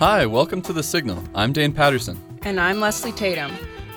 Hi, 0.00 0.24
welcome 0.24 0.62
to 0.62 0.72
The 0.72 0.82
Signal. 0.82 1.22
I'm 1.34 1.52
Dane 1.52 1.74
Patterson. 1.74 2.18
And 2.40 2.58
I'm 2.58 2.80
Leslie 2.80 3.12
Tatum. 3.12 3.52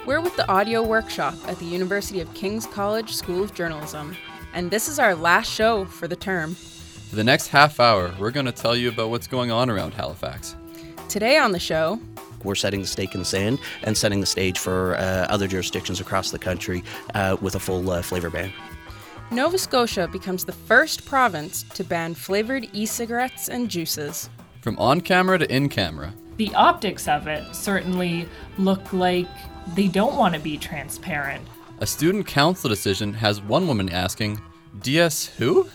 We're 0.05 0.19
with 0.19 0.35
the 0.35 0.45
audio 0.51 0.83
workshop 0.83 1.33
at 1.47 1.57
the 1.59 1.65
University 1.65 2.19
of 2.19 2.33
King's 2.33 2.67
College 2.67 3.15
School 3.15 3.41
of 3.41 3.53
Journalism. 3.53 4.13
And 4.53 4.69
this 4.69 4.89
is 4.89 4.99
our 4.99 5.15
last 5.15 5.49
show 5.49 5.85
for 5.85 6.09
the 6.09 6.17
term. 6.17 6.55
For 6.55 7.15
the 7.15 7.23
next 7.23 7.47
half 7.47 7.79
hour, 7.79 8.13
we're 8.19 8.31
going 8.31 8.45
to 8.47 8.51
tell 8.51 8.75
you 8.75 8.89
about 8.89 9.11
what's 9.11 9.27
going 9.27 9.49
on 9.49 9.69
around 9.69 9.93
Halifax. 9.93 10.57
Today 11.07 11.37
on 11.37 11.53
the 11.53 11.59
show, 11.59 12.01
we're 12.43 12.55
setting 12.55 12.81
the 12.81 12.87
stake 12.87 13.13
in 13.13 13.21
the 13.21 13.25
sand 13.25 13.59
and 13.83 13.97
setting 13.97 14.19
the 14.19 14.25
stage 14.25 14.59
for 14.59 14.95
uh, 14.95 15.27
other 15.29 15.47
jurisdictions 15.47 16.01
across 16.01 16.31
the 16.31 16.39
country 16.39 16.83
uh, 17.13 17.37
with 17.39 17.55
a 17.55 17.61
full 17.61 17.89
uh, 17.89 18.01
flavor 18.01 18.29
ban. 18.29 18.51
Nova 19.31 19.57
Scotia 19.57 20.09
becomes 20.09 20.43
the 20.43 20.51
first 20.51 21.05
province 21.05 21.63
to 21.75 21.85
ban 21.85 22.13
flavored 22.13 22.67
e 22.73 22.85
cigarettes 22.85 23.47
and 23.47 23.69
juices. 23.69 24.29
From 24.63 24.79
on 24.79 25.01
camera 25.01 25.37
to 25.39 25.53
in 25.53 25.67
camera. 25.67 26.13
The 26.37 26.55
optics 26.55 27.09
of 27.09 27.27
it 27.27 27.53
certainly 27.53 28.29
look 28.57 28.93
like 28.93 29.27
they 29.75 29.89
don't 29.89 30.15
want 30.15 30.35
to 30.35 30.39
be 30.39 30.57
transparent. 30.57 31.45
A 31.81 31.85
student 31.85 32.27
council 32.27 32.69
decision 32.69 33.13
has 33.15 33.41
one 33.41 33.67
woman 33.67 33.89
asking, 33.89 34.39
DS 34.79 35.25
who? 35.25 35.67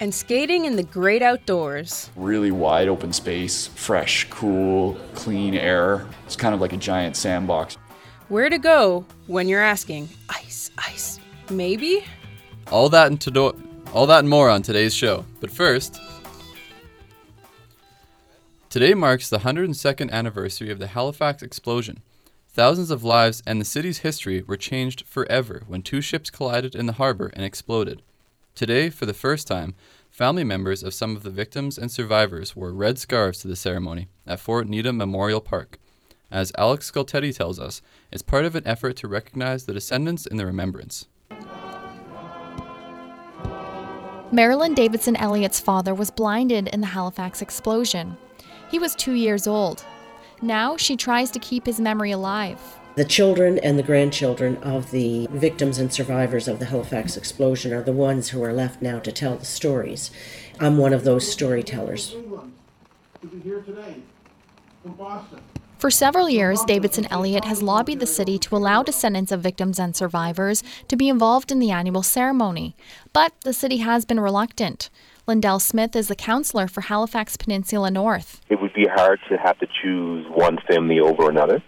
And 0.00 0.14
skating 0.14 0.64
in 0.64 0.76
the 0.76 0.82
great 0.82 1.20
outdoors. 1.20 2.08
Really 2.16 2.50
wide 2.50 2.88
open 2.88 3.12
space, 3.12 3.66
fresh, 3.66 4.26
cool, 4.30 4.94
clean 5.12 5.54
air. 5.54 6.06
It's 6.24 6.36
kind 6.36 6.54
of 6.54 6.60
like 6.62 6.72
a 6.72 6.78
giant 6.78 7.16
sandbox. 7.16 7.76
Where 8.28 8.48
to 8.48 8.56
go 8.56 9.04
when 9.26 9.46
you're 9.46 9.62
asking, 9.62 10.08
ice, 10.30 10.70
ice, 10.78 11.20
maybe? 11.50 12.02
All 12.72 12.88
that 12.88 13.08
and 13.08 13.20
to 13.20 13.54
all 13.92 14.06
that 14.06 14.20
and 14.20 14.28
more 14.30 14.48
on 14.48 14.62
today's 14.62 14.94
show. 14.94 15.26
But 15.38 15.50
first, 15.50 16.00
Today 18.76 18.92
marks 18.92 19.30
the 19.30 19.38
102nd 19.38 20.10
anniversary 20.10 20.70
of 20.70 20.78
the 20.78 20.88
Halifax 20.88 21.42
explosion. 21.42 22.02
Thousands 22.50 22.90
of 22.90 23.02
lives 23.02 23.42
and 23.46 23.58
the 23.58 23.64
city's 23.64 24.00
history 24.00 24.42
were 24.42 24.58
changed 24.58 25.06
forever 25.06 25.62
when 25.66 25.80
two 25.80 26.02
ships 26.02 26.28
collided 26.28 26.74
in 26.74 26.84
the 26.84 26.92
harbor 27.00 27.30
and 27.32 27.42
exploded. 27.42 28.02
Today, 28.54 28.90
for 28.90 29.06
the 29.06 29.14
first 29.14 29.46
time, 29.46 29.74
family 30.10 30.44
members 30.44 30.82
of 30.82 30.92
some 30.92 31.16
of 31.16 31.22
the 31.22 31.30
victims 31.30 31.78
and 31.78 31.90
survivors 31.90 32.54
wore 32.54 32.70
red 32.70 32.98
scarves 32.98 33.38
to 33.38 33.48
the 33.48 33.56
ceremony 33.56 34.08
at 34.26 34.40
Fort 34.40 34.68
Needham 34.68 34.98
Memorial 34.98 35.40
Park. 35.40 35.78
As 36.30 36.52
Alex 36.58 36.90
Scultetti 36.92 37.34
tells 37.34 37.58
us, 37.58 37.80
it's 38.12 38.20
part 38.20 38.44
of 38.44 38.54
an 38.56 38.66
effort 38.66 38.96
to 38.96 39.08
recognize 39.08 39.64
the 39.64 39.72
descendants 39.72 40.26
in 40.26 40.36
the 40.36 40.44
remembrance. 40.44 41.06
Marilyn 44.30 44.74
Davidson 44.74 45.16
Elliott's 45.16 45.60
father 45.60 45.94
was 45.94 46.10
blinded 46.10 46.68
in 46.68 46.82
the 46.82 46.88
Halifax 46.88 47.40
explosion. 47.40 48.18
He 48.70 48.78
was 48.78 48.94
two 48.94 49.12
years 49.12 49.46
old. 49.46 49.84
Now 50.42 50.76
she 50.76 50.96
tries 50.96 51.30
to 51.30 51.38
keep 51.38 51.66
his 51.66 51.80
memory 51.80 52.10
alive. 52.10 52.60
The 52.96 53.04
children 53.04 53.58
and 53.58 53.78
the 53.78 53.82
grandchildren 53.82 54.56
of 54.58 54.90
the 54.90 55.28
victims 55.30 55.78
and 55.78 55.92
survivors 55.92 56.48
of 56.48 56.58
the 56.58 56.64
Halifax 56.66 57.16
explosion 57.16 57.72
are 57.72 57.82
the 57.82 57.92
ones 57.92 58.30
who 58.30 58.42
are 58.42 58.54
left 58.54 58.80
now 58.80 58.98
to 59.00 59.12
tell 59.12 59.36
the 59.36 59.44
stories. 59.44 60.10
I'm 60.58 60.78
one 60.78 60.94
of 60.94 61.04
those 61.04 61.30
storytellers. 61.30 62.16
For 65.78 65.90
several 65.90 66.30
years, 66.30 66.64
Davidson 66.64 67.06
Elliott 67.10 67.44
has 67.44 67.62
lobbied 67.62 68.00
the 68.00 68.06
city 68.06 68.38
to 68.38 68.56
allow 68.56 68.82
descendants 68.82 69.30
of 69.30 69.42
victims 69.42 69.78
and 69.78 69.94
survivors 69.94 70.64
to 70.88 70.96
be 70.96 71.10
involved 71.10 71.52
in 71.52 71.58
the 71.58 71.70
annual 71.70 72.02
ceremony, 72.02 72.74
but 73.12 73.34
the 73.42 73.52
city 73.52 73.76
has 73.78 74.06
been 74.06 74.18
reluctant. 74.18 74.88
Lindell 75.28 75.58
Smith 75.58 75.96
is 75.96 76.06
the 76.06 76.14
counselor 76.14 76.68
for 76.68 76.82
Halifax 76.82 77.36
Peninsula 77.36 77.90
North. 77.90 78.40
It 78.48 78.60
would 78.60 78.72
be 78.74 78.86
hard 78.86 79.18
to 79.28 79.36
have 79.36 79.58
to 79.58 79.66
choose 79.82 80.24
one 80.30 80.58
family 80.68 81.00
over 81.00 81.28
another. 81.28 81.60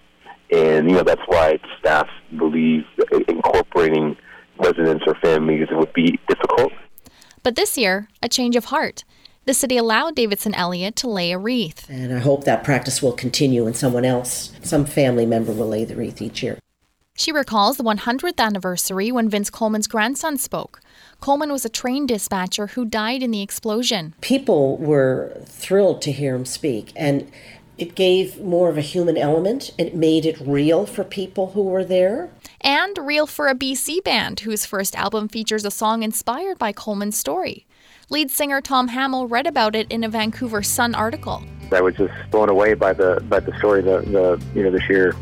And, 0.52 0.88
you 0.88 0.94
know, 0.94 1.02
that's 1.02 1.22
why 1.26 1.58
staff 1.80 2.06
believe 2.38 2.84
incorporating 3.26 4.16
residents 4.58 5.02
or 5.08 5.16
families 5.16 5.66
would 5.72 5.92
be 5.92 6.20
difficult. 6.28 6.72
But 7.42 7.56
this 7.56 7.76
year, 7.76 8.08
a 8.22 8.28
change 8.28 8.54
of 8.54 8.66
heart. 8.66 9.02
The 9.44 9.54
city 9.54 9.76
allowed 9.76 10.14
Davidson 10.14 10.54
Elliott 10.54 10.94
to 10.96 11.08
lay 11.08 11.32
a 11.32 11.38
wreath. 11.38 11.88
And 11.90 12.14
I 12.14 12.18
hope 12.18 12.44
that 12.44 12.62
practice 12.62 13.02
will 13.02 13.12
continue 13.12 13.66
and 13.66 13.76
someone 13.76 14.04
else, 14.04 14.52
some 14.62 14.84
family 14.84 15.26
member, 15.26 15.50
will 15.50 15.68
lay 15.68 15.84
the 15.84 15.96
wreath 15.96 16.22
each 16.22 16.44
year. 16.44 16.58
She 17.18 17.32
recalls 17.32 17.76
the 17.76 17.82
100th 17.82 18.38
anniversary 18.38 19.10
when 19.10 19.28
Vince 19.28 19.50
Coleman's 19.50 19.88
grandson 19.88 20.38
spoke. 20.38 20.80
Coleman 21.18 21.50
was 21.50 21.64
a 21.64 21.68
train 21.68 22.06
dispatcher 22.06 22.68
who 22.68 22.84
died 22.84 23.24
in 23.24 23.32
the 23.32 23.42
explosion. 23.42 24.14
People 24.20 24.76
were 24.76 25.36
thrilled 25.44 26.00
to 26.02 26.12
hear 26.12 26.36
him 26.36 26.44
speak, 26.44 26.92
and 26.94 27.28
it 27.76 27.96
gave 27.96 28.40
more 28.40 28.68
of 28.68 28.78
a 28.78 28.82
human 28.82 29.16
element. 29.16 29.72
It 29.76 29.96
made 29.96 30.26
it 30.26 30.38
real 30.40 30.86
for 30.86 31.02
people 31.02 31.50
who 31.50 31.62
were 31.64 31.84
there. 31.84 32.30
And 32.60 32.96
real 32.98 33.26
for 33.26 33.48
a 33.48 33.54
BC 33.54 34.04
band 34.04 34.40
whose 34.40 34.64
first 34.64 34.94
album 34.94 35.26
features 35.26 35.64
a 35.64 35.72
song 35.72 36.04
inspired 36.04 36.56
by 36.56 36.70
Coleman's 36.70 37.18
story. 37.18 37.66
Lead 38.10 38.30
singer 38.30 38.60
Tom 38.60 38.88
Hamill 38.88 39.26
read 39.26 39.48
about 39.48 39.74
it 39.74 39.90
in 39.90 40.04
a 40.04 40.08
Vancouver 40.08 40.62
Sun 40.62 40.94
article. 40.94 41.42
I 41.72 41.80
was 41.80 41.96
just 41.96 42.12
blown 42.30 42.48
away 42.48 42.74
by 42.74 42.92
the 42.92 43.20
by 43.28 43.40
the 43.40 43.54
story, 43.58 43.82
the, 43.82 43.98
the 44.02 44.42
you 44.54 44.62
know 44.62 44.70
the 44.70 44.80
sheer 44.82 45.14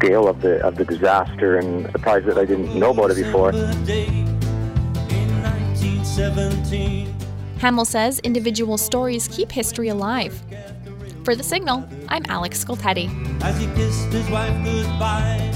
scale 0.00 0.28
of 0.28 0.40
the 0.40 0.64
of 0.64 0.76
the 0.76 0.84
disaster 0.84 1.58
and 1.58 1.90
surprised 1.92 2.24
that 2.26 2.38
I 2.38 2.46
didn't 2.46 2.74
know 2.74 2.90
about 2.90 3.10
it 3.10 3.16
before. 3.16 3.52
Hamill 7.58 7.84
says 7.84 8.18
individual 8.20 8.78
stories 8.78 9.28
keep 9.28 9.52
history 9.52 9.88
alive. 9.88 10.42
For 11.24 11.34
The 11.34 11.42
Signal, 11.42 11.86
I'm 12.08 12.24
Alex 12.28 12.64
Scultetti. 12.64 13.08
As 13.42 13.60
he 13.60 13.66
kissed 13.74 14.10
his 14.10 14.28
wife 14.30 14.56
goodbye 14.64 15.50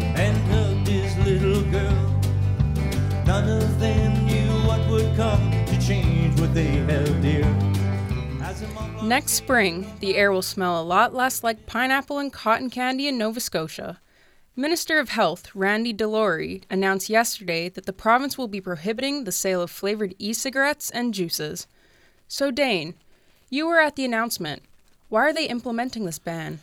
and 0.00 0.36
hugged 0.50 0.88
his 0.88 1.16
little 1.18 1.62
girl, 1.70 2.20
none 3.24 3.48
of 3.48 3.78
them 3.78 4.26
knew 4.26 4.50
what 4.66 4.80
would 4.90 5.14
come 5.14 5.52
to 5.66 5.80
change 5.80 6.38
what 6.40 6.52
they 6.52 6.82
held 6.90 7.22
dear. 7.22 7.44
Next 9.04 9.32
spring, 9.32 9.86
the 10.00 10.16
air 10.16 10.32
will 10.32 10.40
smell 10.40 10.80
a 10.80 10.82
lot 10.82 11.14
less 11.14 11.44
like 11.44 11.66
pineapple 11.66 12.18
and 12.18 12.32
cotton 12.32 12.70
candy 12.70 13.06
in 13.06 13.18
Nova 13.18 13.38
Scotia. 13.38 14.00
Minister 14.56 14.98
of 14.98 15.10
Health 15.10 15.54
Randy 15.54 15.92
Delorey 15.92 16.62
announced 16.70 17.10
yesterday 17.10 17.68
that 17.68 17.84
the 17.84 17.92
province 17.92 18.38
will 18.38 18.48
be 18.48 18.62
prohibiting 18.62 19.24
the 19.24 19.30
sale 19.30 19.60
of 19.60 19.70
flavored 19.70 20.14
e 20.18 20.32
cigarettes 20.32 20.90
and 20.90 21.12
juices. 21.12 21.66
So, 22.28 22.50
Dane, 22.50 22.94
you 23.50 23.66
were 23.66 23.78
at 23.78 23.94
the 23.94 24.06
announcement. 24.06 24.62
Why 25.10 25.20
are 25.20 25.34
they 25.34 25.48
implementing 25.48 26.06
this 26.06 26.18
ban? 26.18 26.60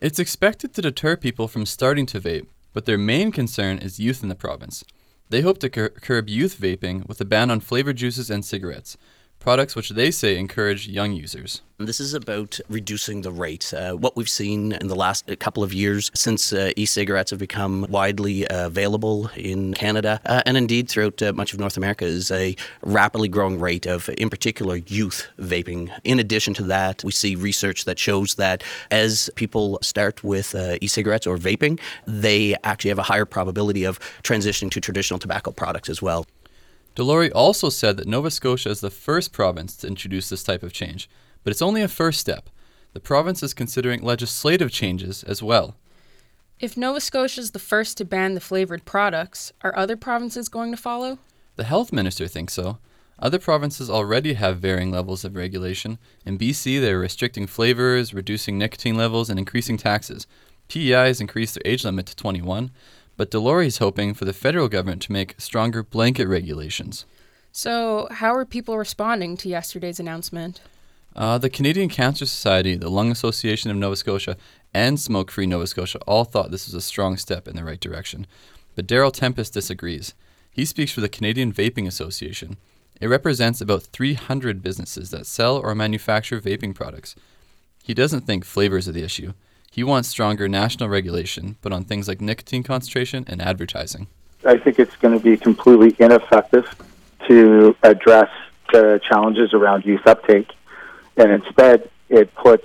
It's 0.00 0.18
expected 0.18 0.72
to 0.74 0.82
deter 0.82 1.18
people 1.18 1.48
from 1.48 1.66
starting 1.66 2.06
to 2.06 2.20
vape, 2.20 2.46
but 2.72 2.86
their 2.86 2.98
main 2.98 3.30
concern 3.30 3.76
is 3.76 4.00
youth 4.00 4.22
in 4.22 4.30
the 4.30 4.34
province. 4.34 4.84
They 5.28 5.42
hope 5.42 5.58
to 5.58 5.68
cur- 5.68 5.90
curb 5.90 6.30
youth 6.30 6.58
vaping 6.58 7.06
with 7.06 7.20
a 7.20 7.26
ban 7.26 7.50
on 7.50 7.60
flavored 7.60 7.96
juices 7.96 8.30
and 8.30 8.42
cigarettes, 8.42 8.96
products 9.44 9.76
which 9.76 9.90
they 9.90 10.10
say 10.10 10.38
encourage 10.38 10.88
young 10.88 11.12
users. 11.12 11.60
This 11.76 12.00
is 12.00 12.14
about 12.14 12.58
reducing 12.70 13.20
the 13.20 13.30
rate. 13.30 13.74
Uh, 13.74 13.92
what 13.92 14.16
we've 14.16 14.34
seen 14.42 14.72
in 14.72 14.88
the 14.88 14.96
last 14.96 15.22
couple 15.38 15.62
of 15.62 15.74
years 15.74 16.10
since 16.14 16.50
uh, 16.54 16.72
e 16.76 16.86
cigarettes 16.86 17.30
have 17.30 17.40
become 17.40 17.84
widely 17.90 18.48
uh, 18.48 18.68
available 18.68 19.28
in 19.36 19.74
Canada 19.74 20.18
uh, 20.24 20.40
and 20.46 20.56
indeed 20.56 20.88
throughout 20.88 21.20
uh, 21.20 21.30
much 21.34 21.52
of 21.52 21.60
North 21.60 21.76
America 21.76 22.06
is 22.06 22.30
a 22.30 22.56
rapidly 22.84 23.28
growing 23.28 23.60
rate 23.60 23.84
of, 23.84 24.08
in 24.16 24.30
particular, 24.30 24.76
youth 24.86 25.28
vaping. 25.38 25.90
In 26.04 26.18
addition 26.18 26.54
to 26.54 26.62
that, 26.76 27.04
we 27.04 27.12
see 27.12 27.36
research 27.36 27.84
that 27.84 27.98
shows 27.98 28.36
that 28.36 28.64
as 28.90 29.28
people 29.34 29.78
start 29.82 30.24
with 30.24 30.54
uh, 30.54 30.78
e 30.80 30.86
cigarettes 30.86 31.26
or 31.26 31.36
vaping, 31.36 31.78
they 32.06 32.56
actually 32.64 32.92
have 32.94 32.98
a 33.06 33.08
higher 33.12 33.26
probability 33.26 33.84
of 33.84 34.00
transitioning 34.22 34.70
to 34.70 34.80
traditional 34.80 35.18
tobacco 35.18 35.50
products 35.50 35.90
as 35.90 36.00
well. 36.00 36.24
Delorey 36.96 37.30
also 37.34 37.70
said 37.70 37.96
that 37.96 38.06
Nova 38.06 38.30
Scotia 38.30 38.70
is 38.70 38.80
the 38.80 38.90
first 38.90 39.32
province 39.32 39.76
to 39.78 39.88
introduce 39.88 40.28
this 40.28 40.44
type 40.44 40.62
of 40.62 40.72
change, 40.72 41.10
but 41.42 41.50
it's 41.50 41.62
only 41.62 41.82
a 41.82 41.88
first 41.88 42.20
step. 42.20 42.48
The 42.92 43.00
province 43.00 43.42
is 43.42 43.52
considering 43.52 44.02
legislative 44.02 44.70
changes 44.70 45.24
as 45.24 45.42
well. 45.42 45.74
If 46.60 46.76
Nova 46.76 47.00
Scotia 47.00 47.40
is 47.40 47.50
the 47.50 47.58
first 47.58 47.98
to 47.98 48.04
ban 48.04 48.34
the 48.34 48.40
flavored 48.40 48.84
products, 48.84 49.52
are 49.62 49.76
other 49.76 49.96
provinces 49.96 50.48
going 50.48 50.70
to 50.70 50.76
follow? 50.76 51.18
The 51.56 51.64
health 51.64 51.92
minister 51.92 52.28
thinks 52.28 52.54
so. 52.54 52.78
Other 53.18 53.40
provinces 53.40 53.90
already 53.90 54.34
have 54.34 54.58
varying 54.58 54.92
levels 54.92 55.24
of 55.24 55.34
regulation. 55.34 55.98
In 56.24 56.38
BC, 56.38 56.80
they're 56.80 56.98
restricting 56.98 57.48
flavors, 57.48 58.14
reducing 58.14 58.56
nicotine 58.56 58.96
levels, 58.96 59.30
and 59.30 59.38
increasing 59.38 59.76
taxes. 59.76 60.28
PEI 60.68 61.08
has 61.08 61.20
increased 61.20 61.54
their 61.54 61.70
age 61.70 61.84
limit 61.84 62.06
to 62.06 62.16
21, 62.16 62.70
but 63.16 63.30
Delorey 63.30 63.66
is 63.66 63.78
hoping 63.78 64.14
for 64.14 64.24
the 64.24 64.32
federal 64.32 64.68
government 64.68 65.02
to 65.02 65.12
make 65.12 65.34
stronger 65.38 65.82
blanket 65.82 66.26
regulations. 66.26 67.06
So, 67.52 68.08
how 68.10 68.34
are 68.34 68.44
people 68.44 68.76
responding 68.76 69.36
to 69.38 69.48
yesterday's 69.48 70.00
announcement? 70.00 70.60
Uh, 71.14 71.38
the 71.38 71.50
Canadian 71.50 71.88
Cancer 71.88 72.26
Society, 72.26 72.74
the 72.74 72.90
Lung 72.90 73.12
Association 73.12 73.70
of 73.70 73.76
Nova 73.76 73.94
Scotia, 73.94 74.36
and 74.72 74.98
Smoke 74.98 75.30
Free 75.30 75.46
Nova 75.46 75.66
Scotia 75.66 76.00
all 76.08 76.24
thought 76.24 76.50
this 76.50 76.66
was 76.66 76.74
a 76.74 76.80
strong 76.80 77.16
step 77.16 77.46
in 77.46 77.54
the 77.54 77.62
right 77.64 77.78
direction. 77.78 78.26
But 78.74 78.88
Daryl 78.88 79.12
Tempest 79.12 79.54
disagrees. 79.54 80.14
He 80.50 80.64
speaks 80.64 80.90
for 80.90 81.00
the 81.00 81.08
Canadian 81.08 81.52
Vaping 81.52 81.86
Association. 81.86 82.56
It 83.00 83.06
represents 83.06 83.60
about 83.60 83.84
300 83.84 84.62
businesses 84.62 85.10
that 85.10 85.26
sell 85.26 85.56
or 85.56 85.74
manufacture 85.74 86.40
vaping 86.40 86.74
products. 86.74 87.14
He 87.82 87.94
doesn't 87.94 88.22
think 88.22 88.44
flavors 88.44 88.88
are 88.88 88.92
the 88.92 89.04
issue. 89.04 89.32
He 89.74 89.82
wants 89.82 90.08
stronger 90.08 90.48
national 90.48 90.88
regulation, 90.88 91.56
but 91.60 91.72
on 91.72 91.82
things 91.82 92.06
like 92.06 92.20
nicotine 92.20 92.62
concentration 92.62 93.24
and 93.26 93.42
advertising. 93.42 94.06
I 94.46 94.56
think 94.56 94.78
it's 94.78 94.94
going 94.94 95.18
to 95.18 95.24
be 95.24 95.36
completely 95.36 95.96
ineffective 95.98 96.72
to 97.26 97.74
address 97.82 98.30
the 98.72 99.00
challenges 99.08 99.52
around 99.52 99.84
youth 99.84 100.06
uptake, 100.06 100.52
and 101.16 101.32
instead 101.32 101.90
it 102.08 102.32
puts 102.36 102.64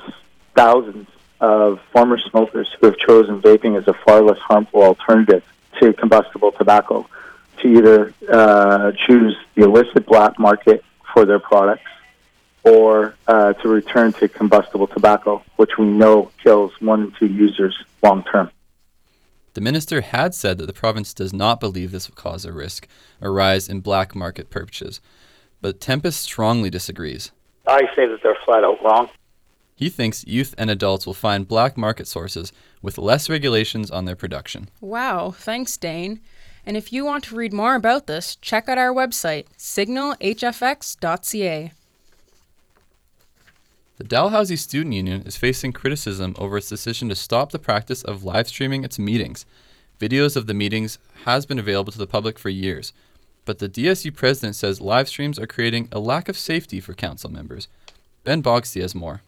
thousands 0.56 1.08
of 1.40 1.80
former 1.92 2.20
smokers 2.20 2.68
who 2.80 2.86
have 2.86 2.98
chosen 3.00 3.42
vaping 3.42 3.76
as 3.76 3.88
a 3.88 3.94
far 4.06 4.22
less 4.22 4.38
harmful 4.38 4.84
alternative 4.84 5.44
to 5.80 5.94
combustible 5.94 6.52
tobacco 6.52 7.10
to 7.58 7.68
either 7.68 8.14
uh, 8.32 8.92
choose 9.08 9.36
the 9.56 9.64
illicit 9.64 10.06
black 10.06 10.38
market 10.38 10.86
for 11.12 11.26
their 11.26 11.40
products 11.40 11.90
or 12.70 13.16
uh, 13.28 13.54
to 13.54 13.68
return 13.68 14.14
to 14.14 14.28
combustible 14.28 14.88
tobacco, 14.88 15.44
which 15.56 15.78
we 15.78 15.86
know 15.86 16.32
kills 16.44 16.72
one 16.80 17.04
in 17.04 17.12
two 17.14 17.28
users 17.28 17.78
long 18.04 18.24
term. 18.24 18.50
The 19.54 19.62
minister 19.62 20.02
had 20.02 20.36
said 20.36 20.58
that 20.60 20.68
the 20.68 20.74
province 20.74 21.14
does 21.14 21.34
not 21.34 21.60
believe 21.60 21.92
this 21.92 22.08
will 22.08 22.16
cause 22.16 22.46
a 22.46 22.54
risk, 22.54 22.88
a 23.20 23.30
rise 23.30 23.68
in 23.68 23.82
black 23.82 24.16
market 24.16 24.50
purchases, 24.50 25.02
but 25.62 25.82
Tempest 25.82 26.22
strongly 26.22 26.70
disagrees. 26.70 27.32
I 27.68 27.82
say 27.96 28.06
that 28.06 28.20
they're 28.24 28.38
flat 28.46 28.64
out 28.64 28.82
wrong. 28.84 29.10
He 29.76 29.90
thinks 29.90 30.28
youth 30.28 30.54
and 30.58 30.70
adults 30.70 31.08
will 31.08 31.14
find 31.14 31.48
black 31.48 31.78
market 31.78 32.08
sources 32.08 32.52
with 32.82 32.98
less 32.98 33.30
regulations 33.30 33.90
on 33.90 34.04
their 34.06 34.16
production. 34.16 34.70
Wow, 34.82 35.32
thanks, 35.32 35.78
Dane. 35.78 36.20
And 36.66 36.76
if 36.78 36.94
you 36.94 37.06
want 37.06 37.24
to 37.26 37.36
read 37.36 37.54
more 37.54 37.76
about 37.76 38.06
this, 38.06 38.36
check 38.36 38.70
out 38.70 38.78
our 38.78 38.94
website, 38.94 39.46
signalhfx.ca. 39.58 41.72
The 44.00 44.06
Dalhousie 44.06 44.56
Student 44.56 44.96
Union 44.96 45.24
is 45.24 45.36
facing 45.36 45.74
criticism 45.74 46.34
over 46.38 46.56
its 46.56 46.70
decision 46.70 47.10
to 47.10 47.16
stop 47.16 47.52
the 47.52 47.60
practice 47.60 48.02
of 48.02 48.24
live 48.24 48.48
streaming 48.48 48.86
its 48.86 48.98
meetings. 48.98 49.46
Videos 50.00 50.38
of 50.38 50.48
the 50.48 50.54
meetings 50.54 51.00
has 51.26 51.46
been 51.46 51.60
available 51.60 51.92
to 51.92 51.98
the 51.98 52.08
public 52.08 52.40
for 52.40 52.48
years, 52.48 52.94
but 53.44 53.60
the 53.60 53.68
DSU 53.68 54.16
president 54.16 54.56
says 54.56 54.80
live 54.80 55.10
streams 55.10 55.38
are 55.38 55.46
creating 55.46 55.90
a 55.92 56.00
lack 56.00 56.30
of 56.30 56.38
safety 56.38 56.80
for 56.80 56.94
council 56.94 57.30
members. 57.30 57.68
Ben 58.24 58.42
Bogsty 58.42 58.82
has 58.82 58.96
more. 58.96 59.22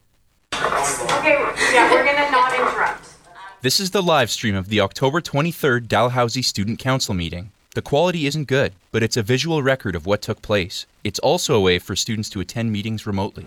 Okay, 0.54 1.38
yeah, 1.74 1.92
we're 1.92 2.06
gonna 2.06 2.32
not 2.32 2.54
interrupt. 2.54 3.10
This 3.64 3.82
is 3.82 3.92
the 3.92 4.02
live 4.02 4.32
stream 4.32 4.56
of 4.56 4.70
the 4.70 4.80
October 4.80 5.20
23rd 5.20 5.90
Dalhousie 5.90 6.42
Student 6.42 6.80
Council 6.80 7.14
meeting. 7.14 7.52
The 7.74 7.82
quality 7.82 8.26
isn't 8.26 8.50
good, 8.50 8.74
but 8.92 9.02
it's 9.02 9.16
a 9.16 9.24
visual 9.24 9.64
record 9.64 9.96
of 9.96 10.06
what 10.06 10.22
took 10.22 10.42
place. 10.42 10.86
It's 11.06 11.20
also 11.20 11.56
a 11.56 11.62
way 11.62 11.80
for 11.80 11.96
students 11.96 12.30
to 12.32 12.42
attend 12.42 12.70
meetings 12.74 13.08
remotely. 13.08 13.46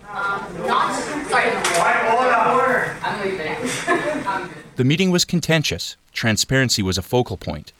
The 4.77 4.83
meeting 4.83 5.11
was 5.11 5.25
contentious. 5.25 5.95
Transparency 6.11 6.81
was 6.81 6.97
a 6.97 7.03
focal 7.03 7.37
point. 7.37 7.71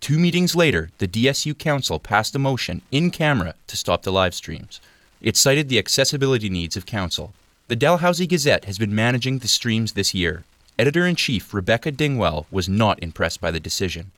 Two 0.00 0.18
meetings 0.18 0.56
later, 0.56 0.90
the 0.98 1.06
DSU 1.06 1.56
Council 1.56 2.00
passed 2.00 2.34
a 2.34 2.38
motion 2.40 2.82
in 2.90 3.12
camera 3.12 3.54
to 3.68 3.76
stop 3.76 4.02
the 4.02 4.10
live 4.10 4.34
streams. 4.34 4.80
It 5.20 5.36
cited 5.36 5.68
the 5.68 5.78
accessibility 5.78 6.50
needs 6.50 6.76
of 6.76 6.84
Council. 6.84 7.32
The 7.68 7.76
Dalhousie 7.76 8.26
Gazette 8.26 8.64
has 8.64 8.76
been 8.76 8.92
managing 8.92 9.38
the 9.38 9.46
streams 9.46 9.92
this 9.92 10.14
year. 10.14 10.42
Editor 10.76 11.06
in 11.06 11.14
chief 11.14 11.54
Rebecca 11.54 11.92
Dingwell 11.92 12.46
was 12.50 12.68
not 12.68 13.00
impressed 13.00 13.40
by 13.40 13.52
the 13.52 13.60
decision. 13.60 14.10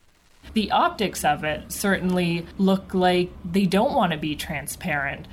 The 0.53 0.71
optics 0.71 1.25
of 1.25 1.43
it 1.43 1.73
certainly 1.73 2.47
look 2.59 2.95
like 2.95 3.31
they 3.45 3.67
don't 3.67 3.95
want 3.95 4.13
to 4.13 4.19
be 4.19 4.37
transparent, 4.37 5.27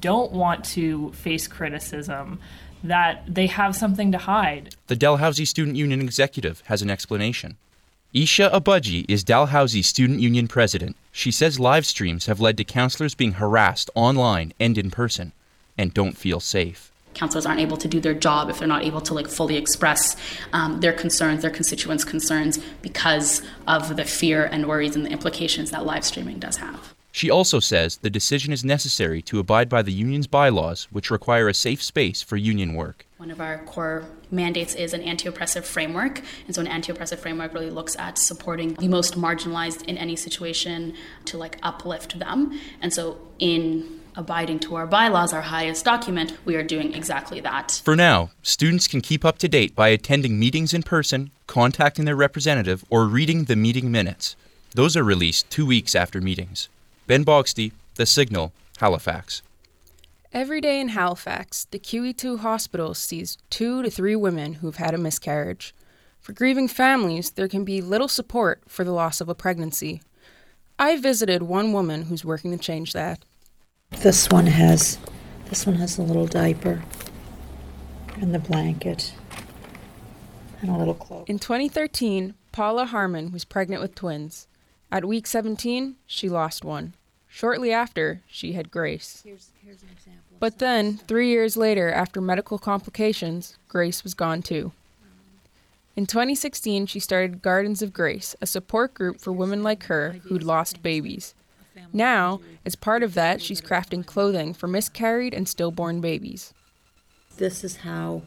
don't 0.00 0.30
want 0.30 0.64
to 0.66 1.10
face 1.12 1.48
criticism, 1.48 2.38
that 2.84 3.24
they 3.26 3.46
have 3.46 3.74
something 3.74 4.12
to 4.12 4.18
hide. 4.18 4.74
The 4.86 4.96
Dalhousie 4.96 5.44
Student 5.44 5.76
Union 5.76 6.00
executive 6.00 6.62
has 6.66 6.82
an 6.82 6.90
explanation. 6.90 7.56
Isha 8.14 8.50
Abaji 8.54 9.04
is 9.08 9.24
Dalhousie 9.24 9.82
Student 9.82 10.20
Union 10.20 10.48
president. 10.48 10.96
She 11.12 11.30
says 11.30 11.58
live 11.58 11.84
streams 11.84 12.26
have 12.26 12.40
led 12.40 12.56
to 12.58 12.64
counselors 12.64 13.14
being 13.14 13.32
harassed 13.32 13.90
online 13.94 14.52
and 14.60 14.78
in 14.78 14.90
person 14.90 15.32
and 15.76 15.92
don't 15.92 16.16
feel 16.16 16.40
safe 16.40 16.92
counselors 17.18 17.44
aren't 17.44 17.60
able 17.60 17.76
to 17.76 17.88
do 17.88 18.00
their 18.00 18.14
job 18.14 18.48
if 18.48 18.58
they're 18.58 18.68
not 18.68 18.84
able 18.84 19.00
to 19.00 19.12
like 19.12 19.26
fully 19.28 19.56
express 19.56 20.16
um, 20.52 20.80
their 20.80 20.92
concerns 20.92 21.42
their 21.42 21.50
constituents 21.50 22.04
concerns 22.04 22.58
because 22.80 23.42
of 23.66 23.96
the 23.96 24.04
fear 24.04 24.44
and 24.44 24.66
worries 24.66 24.94
and 24.94 25.04
the 25.04 25.10
implications 25.10 25.70
that 25.72 25.84
live 25.84 26.04
streaming 26.04 26.38
does 26.38 26.56
have 26.56 26.94
she 27.10 27.30
also 27.30 27.58
says 27.58 27.96
the 27.96 28.10
decision 28.10 28.52
is 28.52 28.64
necessary 28.64 29.22
to 29.22 29.40
abide 29.40 29.68
by 29.68 29.82
the 29.82 29.92
union's 29.92 30.28
bylaws, 30.28 30.86
which 30.92 31.10
require 31.10 31.48
a 31.48 31.54
safe 31.54 31.82
space 31.82 32.22
for 32.22 32.36
union 32.36 32.74
work. 32.74 33.06
One 33.16 33.32
of 33.32 33.40
our 33.40 33.58
core 33.64 34.04
mandates 34.30 34.76
is 34.76 34.92
an 34.92 35.02
anti 35.02 35.28
oppressive 35.28 35.66
framework. 35.66 36.22
And 36.46 36.54
so, 36.54 36.60
an 36.60 36.68
anti 36.68 36.92
oppressive 36.92 37.18
framework 37.18 37.54
really 37.54 37.70
looks 37.70 37.96
at 37.96 38.18
supporting 38.18 38.74
the 38.74 38.86
most 38.86 39.18
marginalized 39.18 39.84
in 39.86 39.98
any 39.98 40.14
situation 40.14 40.94
to 41.24 41.38
like 41.38 41.58
uplift 41.62 42.20
them. 42.20 42.56
And 42.80 42.92
so, 42.92 43.18
in 43.40 43.97
abiding 44.18 44.58
to 44.58 44.74
our 44.74 44.86
bylaws, 44.86 45.32
our 45.32 45.40
highest 45.40 45.84
document, 45.84 46.36
we 46.44 46.56
are 46.56 46.62
doing 46.64 46.92
exactly 46.92 47.40
that. 47.40 47.80
For 47.84 47.94
now, 47.94 48.30
students 48.42 48.88
can 48.88 49.00
keep 49.00 49.24
up 49.24 49.38
to 49.38 49.48
date 49.48 49.76
by 49.76 49.88
attending 49.88 50.38
meetings 50.38 50.74
in 50.74 50.82
person, 50.82 51.30
contacting 51.46 52.04
their 52.04 52.16
representative, 52.16 52.84
or 52.90 53.06
reading 53.06 53.44
the 53.44 53.56
meeting 53.56 53.92
minutes. 53.92 54.34
Those 54.74 54.96
are 54.96 55.04
released 55.04 55.48
two 55.48 55.64
weeks 55.64 55.94
after 55.94 56.20
meetings. 56.20 56.68
Ben 57.06 57.24
Bogsty, 57.24 57.72
The 57.94 58.06
Signal, 58.06 58.52
Halifax. 58.78 59.40
Every 60.32 60.60
day 60.60 60.80
in 60.80 60.88
Halifax, 60.88 61.66
the 61.70 61.78
QE2 61.78 62.40
hospital 62.40 62.94
sees 62.94 63.38
two 63.48 63.82
to 63.82 63.88
three 63.88 64.16
women 64.16 64.54
who've 64.54 64.76
had 64.76 64.94
a 64.94 64.98
miscarriage. 64.98 65.74
For 66.20 66.32
grieving 66.32 66.68
families, 66.68 67.30
there 67.30 67.48
can 67.48 67.64
be 67.64 67.80
little 67.80 68.08
support 68.08 68.60
for 68.66 68.84
the 68.84 68.92
loss 68.92 69.20
of 69.20 69.28
a 69.28 69.34
pregnancy. 69.34 70.02
I 70.78 70.96
visited 70.96 71.42
one 71.44 71.72
woman 71.72 72.02
who's 72.02 72.24
working 72.24 72.50
to 72.50 72.58
change 72.58 72.92
that. 72.92 73.24
This 73.90 74.28
one 74.28 74.46
has 74.46 74.96
this 75.46 75.66
one 75.66 75.74
has 75.76 75.98
a 75.98 76.02
little 76.02 76.26
diaper 76.26 76.84
and 78.20 78.32
the 78.32 78.38
blanket 78.38 79.12
and 80.60 80.70
a 80.70 80.76
little 80.76 80.94
cloak. 80.94 81.28
In 81.28 81.40
2013, 81.40 82.34
Paula 82.52 82.86
Harmon 82.86 83.32
was 83.32 83.44
pregnant 83.44 83.82
with 83.82 83.96
twins. 83.96 84.46
At 84.92 85.04
week 85.04 85.26
17, 85.26 85.96
she 86.06 86.28
lost 86.28 86.64
one. 86.64 86.94
Shortly 87.26 87.72
after, 87.72 88.22
she 88.28 88.52
had 88.52 88.70
Grace. 88.70 89.22
Here's, 89.24 89.50
here's 89.64 89.84
but 90.38 90.58
then, 90.58 90.98
three 90.98 91.28
years 91.28 91.56
later, 91.56 91.90
after 91.90 92.20
medical 92.20 92.58
complications, 92.58 93.58
Grace 93.68 94.04
was 94.04 94.14
gone 94.14 94.42
too. 94.42 94.70
In 95.96 96.06
2016, 96.06 96.86
she 96.86 97.00
started 97.00 97.42
Gardens 97.42 97.82
of 97.82 97.92
Grace, 97.92 98.36
a 98.40 98.46
support 98.46 98.94
group 98.94 99.20
for 99.20 99.32
women 99.32 99.64
like 99.64 99.84
her 99.84 100.20
who'd 100.24 100.44
lost 100.44 100.82
babies. 100.82 101.34
Now, 101.92 102.40
as 102.64 102.74
part 102.74 103.02
of 103.02 103.14
that, 103.14 103.40
she's 103.40 103.60
crafting 103.60 104.04
clothing 104.04 104.54
for 104.54 104.66
miscarried 104.66 105.34
and 105.34 105.48
stillborn 105.48 106.00
babies. 106.00 106.52
This 107.36 107.64
is 107.64 107.78
how 107.78 108.22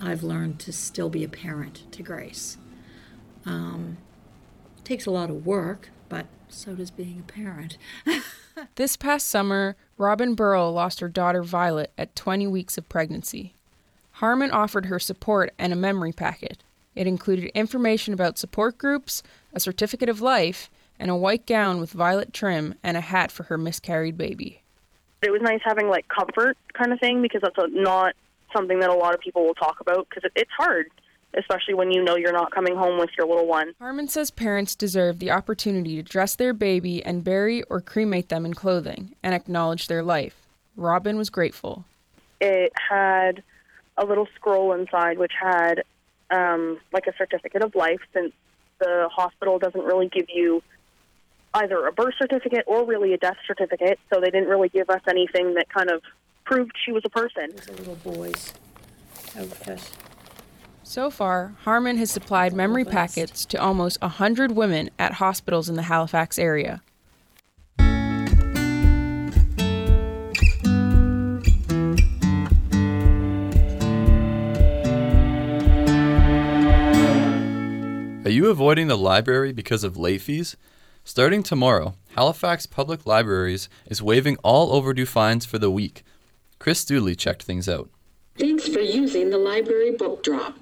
I've 0.00 0.22
learned 0.22 0.60
to 0.60 0.72
still 0.72 1.08
be 1.08 1.24
a 1.24 1.28
parent 1.28 1.90
to 1.92 2.02
Grace. 2.02 2.56
Um, 3.44 3.98
it 4.78 4.84
takes 4.84 5.06
a 5.06 5.10
lot 5.10 5.30
of 5.30 5.44
work, 5.44 5.90
but 6.08 6.26
so 6.48 6.74
does 6.74 6.90
being 6.90 7.20
a 7.20 7.32
parent. 7.32 7.76
this 8.76 8.96
past 8.96 9.26
summer, 9.26 9.76
Robin 9.96 10.34
Burrell 10.34 10.72
lost 10.72 11.00
her 11.00 11.08
daughter 11.08 11.42
Violet 11.42 11.92
at 11.98 12.14
20 12.16 12.46
weeks 12.46 12.78
of 12.78 12.88
pregnancy. 12.88 13.54
Harmon 14.12 14.50
offered 14.50 14.86
her 14.86 14.98
support 14.98 15.52
and 15.58 15.72
a 15.72 15.76
memory 15.76 16.12
packet. 16.12 16.62
It 16.94 17.06
included 17.06 17.46
information 17.54 18.12
about 18.14 18.38
support 18.38 18.78
groups, 18.78 19.22
a 19.52 19.60
certificate 19.60 20.08
of 20.08 20.20
life, 20.20 20.70
and 20.98 21.10
a 21.10 21.16
white 21.16 21.46
gown 21.46 21.80
with 21.80 21.92
violet 21.92 22.32
trim 22.32 22.74
and 22.82 22.96
a 22.96 23.00
hat 23.00 23.30
for 23.30 23.44
her 23.44 23.58
miscarried 23.58 24.16
baby. 24.16 24.62
It 25.22 25.30
was 25.30 25.42
nice 25.42 25.60
having 25.64 25.88
like 25.88 26.06
comfort 26.08 26.56
kind 26.74 26.92
of 26.92 27.00
thing 27.00 27.22
because 27.22 27.40
that's 27.42 27.58
a, 27.58 27.68
not 27.68 28.14
something 28.54 28.80
that 28.80 28.90
a 28.90 28.94
lot 28.94 29.14
of 29.14 29.20
people 29.20 29.44
will 29.44 29.54
talk 29.54 29.80
about 29.80 30.08
because 30.08 30.24
it, 30.24 30.32
it's 30.36 30.50
hard, 30.56 30.86
especially 31.34 31.74
when 31.74 31.90
you 31.90 32.02
know 32.02 32.16
you're 32.16 32.32
not 32.32 32.50
coming 32.52 32.76
home 32.76 32.98
with 32.98 33.10
your 33.16 33.26
little 33.26 33.46
one. 33.46 33.72
Harmon 33.78 34.08
says 34.08 34.30
parents 34.30 34.74
deserve 34.74 35.18
the 35.18 35.30
opportunity 35.30 35.96
to 35.96 36.02
dress 36.02 36.36
their 36.36 36.52
baby 36.52 37.04
and 37.04 37.24
bury 37.24 37.62
or 37.64 37.80
cremate 37.80 38.28
them 38.28 38.46
in 38.46 38.54
clothing 38.54 39.14
and 39.22 39.34
acknowledge 39.34 39.88
their 39.88 40.02
life. 40.02 40.46
Robin 40.76 41.16
was 41.16 41.30
grateful. 41.30 41.84
It 42.40 42.72
had 42.88 43.42
a 43.96 44.04
little 44.04 44.28
scroll 44.36 44.72
inside 44.72 45.18
which 45.18 45.32
had 45.40 45.82
um, 46.30 46.78
like 46.92 47.06
a 47.06 47.12
certificate 47.16 47.62
of 47.62 47.74
life 47.74 48.00
since 48.12 48.32
the 48.78 49.08
hospital 49.12 49.58
doesn't 49.58 49.84
really 49.84 50.08
give 50.08 50.26
you 50.32 50.62
either 51.58 51.86
a 51.86 51.92
birth 51.92 52.14
certificate 52.18 52.64
or 52.66 52.84
really 52.84 53.12
a 53.12 53.18
death 53.18 53.36
certificate, 53.46 53.98
so 54.12 54.20
they 54.20 54.30
didn't 54.30 54.48
really 54.48 54.68
give 54.68 54.88
us 54.90 55.00
anything 55.08 55.54
that 55.54 55.68
kind 55.68 55.90
of 55.90 56.02
proved 56.44 56.72
she 56.84 56.92
was 56.92 57.02
a 57.04 57.10
person. 57.10 57.50
Little 57.78 57.96
boys. 57.96 58.54
So 60.82 61.10
far, 61.10 61.54
Harmon 61.64 61.98
has 61.98 62.10
supplied 62.10 62.54
memory 62.54 62.84
packets 62.84 63.44
to 63.46 63.60
almost 63.60 64.00
100 64.00 64.52
women 64.52 64.90
at 64.98 65.14
hospitals 65.14 65.68
in 65.68 65.76
the 65.76 65.82
Halifax 65.82 66.38
area. 66.38 66.80
Are 78.24 78.30
you 78.30 78.48
avoiding 78.48 78.88
the 78.88 78.96
library 78.96 79.52
because 79.52 79.84
of 79.84 79.96
late 79.96 80.20
fees? 80.20 80.56
Starting 81.08 81.42
tomorrow, 81.42 81.94
Halifax 82.16 82.66
Public 82.66 83.06
Libraries 83.06 83.70
is 83.86 84.02
waiving 84.02 84.36
all 84.44 84.74
overdue 84.74 85.06
fines 85.06 85.46
for 85.46 85.58
the 85.58 85.70
week. 85.70 86.04
Chris 86.58 86.84
Dooley 86.84 87.16
checked 87.16 87.44
things 87.44 87.66
out. 87.66 87.88
Thanks 88.36 88.68
for 88.68 88.80
using 88.80 89.30
the 89.30 89.38
library 89.38 89.92
book 89.92 90.22
drop. 90.22 90.58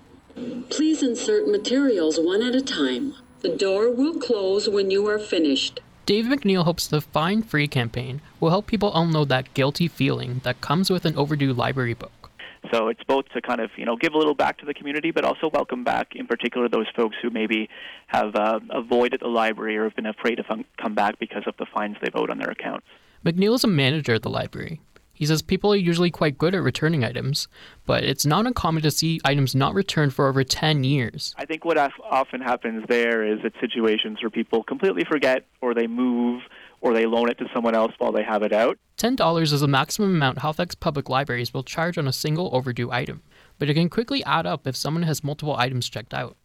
Please 0.70 1.02
insert 1.02 1.48
materials 1.48 2.20
one 2.20 2.42
at 2.42 2.54
a 2.54 2.62
time. 2.62 3.14
The 3.40 3.56
door 3.56 3.90
will 3.90 4.20
close 4.20 4.68
when 4.68 4.88
you 4.88 5.04
are 5.08 5.18
finished. 5.18 5.80
Dave 6.06 6.26
McNeil 6.26 6.62
hopes 6.62 6.86
the 6.86 7.00
Fine 7.00 7.42
Free 7.42 7.66
campaign 7.66 8.20
will 8.38 8.50
help 8.50 8.68
people 8.68 8.94
unload 8.94 9.28
that 9.30 9.52
guilty 9.52 9.88
feeling 9.88 10.42
that 10.44 10.60
comes 10.60 10.90
with 10.90 11.04
an 11.04 11.16
overdue 11.16 11.52
library 11.52 11.94
book. 11.94 12.25
So 12.72 12.88
it's 12.88 13.02
both 13.04 13.26
to 13.30 13.40
kind 13.40 13.60
of 13.60 13.70
you 13.76 13.84
know 13.84 13.96
give 13.96 14.14
a 14.14 14.18
little 14.18 14.34
back 14.34 14.58
to 14.58 14.66
the 14.66 14.74
community, 14.74 15.10
but 15.10 15.24
also 15.24 15.48
welcome 15.52 15.84
back, 15.84 16.14
in 16.14 16.26
particular, 16.26 16.68
those 16.68 16.86
folks 16.94 17.16
who 17.22 17.30
maybe 17.30 17.68
have 18.06 18.34
uh, 18.34 18.60
avoided 18.70 19.20
the 19.20 19.28
library 19.28 19.76
or 19.76 19.84
have 19.84 19.96
been 19.96 20.06
afraid 20.06 20.36
to 20.36 20.44
fun- 20.44 20.64
come 20.80 20.94
back 20.94 21.18
because 21.18 21.44
of 21.46 21.54
the 21.58 21.66
fines 21.66 21.96
they've 22.02 22.14
owed 22.14 22.30
on 22.30 22.38
their 22.38 22.50
accounts. 22.50 22.86
McNeil 23.24 23.54
is 23.54 23.64
a 23.64 23.68
manager 23.68 24.14
at 24.14 24.22
the 24.22 24.30
library. 24.30 24.80
He 25.16 25.24
says 25.24 25.40
people 25.40 25.72
are 25.72 25.76
usually 25.76 26.10
quite 26.10 26.36
good 26.36 26.54
at 26.54 26.62
returning 26.62 27.02
items, 27.02 27.48
but 27.86 28.04
it's 28.04 28.26
not 28.26 28.46
uncommon 28.46 28.82
to 28.82 28.90
see 28.90 29.18
items 29.24 29.54
not 29.54 29.74
returned 29.74 30.12
for 30.12 30.28
over 30.28 30.44
10 30.44 30.84
years. 30.84 31.34
I 31.38 31.46
think 31.46 31.64
what 31.64 31.78
often 31.78 32.42
happens 32.42 32.84
there 32.86 33.24
is 33.24 33.38
it's 33.42 33.58
situations 33.58 34.18
where 34.22 34.28
people 34.28 34.62
completely 34.62 35.04
forget 35.04 35.46
or 35.62 35.72
they 35.72 35.86
move 35.86 36.42
or 36.86 36.94
they 36.94 37.04
loan 37.04 37.28
it 37.28 37.36
to 37.36 37.50
someone 37.52 37.74
else 37.74 37.92
while 37.98 38.12
they 38.12 38.22
have 38.22 38.44
it 38.44 38.52
out. 38.52 38.78
$10 38.96 39.42
is 39.42 39.60
the 39.60 39.66
maximum 39.66 40.14
amount 40.14 40.38
Halifax 40.38 40.76
Public 40.76 41.08
Libraries 41.08 41.52
will 41.52 41.64
charge 41.64 41.98
on 41.98 42.06
a 42.06 42.12
single 42.12 42.48
overdue 42.54 42.92
item, 42.92 43.22
but 43.58 43.68
it 43.68 43.74
can 43.74 43.90
quickly 43.90 44.22
add 44.22 44.46
up 44.46 44.68
if 44.68 44.76
someone 44.76 45.02
has 45.02 45.24
multiple 45.24 45.56
items 45.56 45.88
checked 45.88 46.14
out. 46.14 46.36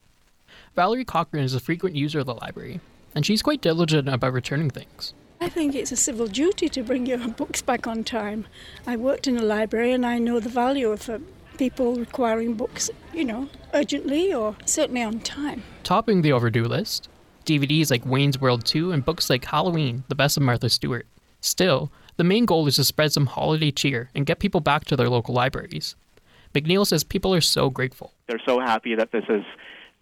Valerie 0.75 1.05
Cochran 1.05 1.43
is 1.43 1.53
a 1.53 1.60
frequent 1.60 1.95
user 1.95 2.19
of 2.19 2.25
the 2.25 2.33
library, 2.33 2.79
and 3.13 3.24
she's 3.24 3.43
quite 3.43 3.62
diligent 3.62 4.10
about 4.10 4.33
returning 4.33 4.71
things. 4.71 5.13
I 5.39 5.48
think 5.48 5.75
it's 5.75 5.91
a 5.91 5.95
civil 5.95 6.25
duty 6.25 6.69
to 6.69 6.81
bring 6.81 7.05
your 7.05 7.19
books 7.27 7.62
back 7.62 7.86
on 7.86 8.03
time. 8.03 8.48
I 8.88 8.95
worked 8.95 9.27
in 9.27 9.38
a 9.38 9.43
library 9.43 9.91
and 9.91 10.05
I 10.07 10.17
know 10.17 10.39
the 10.39 10.50
value 10.50 10.91
of 10.91 11.07
uh, 11.07 11.19
people 11.60 11.95
requiring 11.95 12.55
books, 12.55 12.89
you 13.13 13.25
know, 13.25 13.48
urgently 13.75 14.33
or 14.33 14.55
certainly 14.65 15.03
on 15.03 15.19
time. 15.19 15.63
Topping 15.83 16.24
the 16.24 16.31
overdue 16.31 16.65
list, 16.65 17.10
DVDs 17.45 17.91
like 17.91 18.05
Wayne's 18.05 18.39
World 18.39 18.65
2 18.65 18.91
and 18.91 19.05
books 19.05 19.29
like 19.29 19.45
Halloween, 19.45 20.03
The 20.07 20.15
Best 20.15 20.38
of 20.38 20.43
Martha 20.43 20.69
Stewart. 20.69 21.05
Still, 21.39 21.91
the 22.17 22.24
main 22.24 22.45
goal 22.45 22.67
is 22.67 22.75
to 22.75 22.83
spread 22.83 23.12
some 23.12 23.25
holiday 23.25 23.71
cheer 23.71 24.10
and 24.13 24.25
get 24.25 24.39
people 24.39 24.62
back 24.62 24.86
to 24.86 24.95
their 24.95 25.10
local 25.10 25.33
libraries. 25.33 25.95
McNeil 26.53 26.86
says 26.86 27.03
people 27.03 27.33
are 27.33 27.41
so 27.41 27.69
grateful. 27.69 28.13
They're 28.27 28.41
so 28.45 28.60
happy 28.60 28.95
that 28.95 29.12
this 29.12 29.24
is 29.29 29.43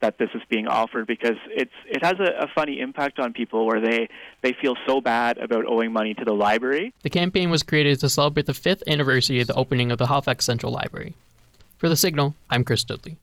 that 0.01 0.17
this 0.17 0.29
is 0.33 0.41
being 0.49 0.67
offered 0.67 1.05
because 1.07 1.35
it's 1.49 1.73
it 1.85 2.03
has 2.03 2.15
a, 2.19 2.43
a, 2.43 2.47
funny 2.55 2.79
impact 2.79 3.19
on 3.19 3.33
people 3.33 3.65
where 3.65 3.81
they 3.81 4.07
they 4.41 4.53
feel 4.53 4.75
so 4.87 5.01
bad 5.01 5.37
about 5.37 5.65
owing 5.65 5.91
money 5.91 6.13
to 6.13 6.23
the 6.23 6.33
library. 6.33 6.93
The 7.03 7.09
campaign 7.09 7.49
was 7.49 7.63
created 7.63 7.99
to 7.99 8.09
celebrate 8.09 8.45
the 8.45 8.53
fifth 8.53 8.83
anniversary 8.87 9.41
of 9.41 9.47
the 9.47 9.55
opening 9.55 9.91
of 9.91 9.97
the 9.97 10.07
Halifax 10.07 10.45
Central 10.45 10.71
Library. 10.71 11.15
For 11.77 11.89
the 11.89 11.97
Signal, 11.97 12.35
I'm 12.49 12.63
Chris 12.63 12.83
Dudley. 12.83 13.17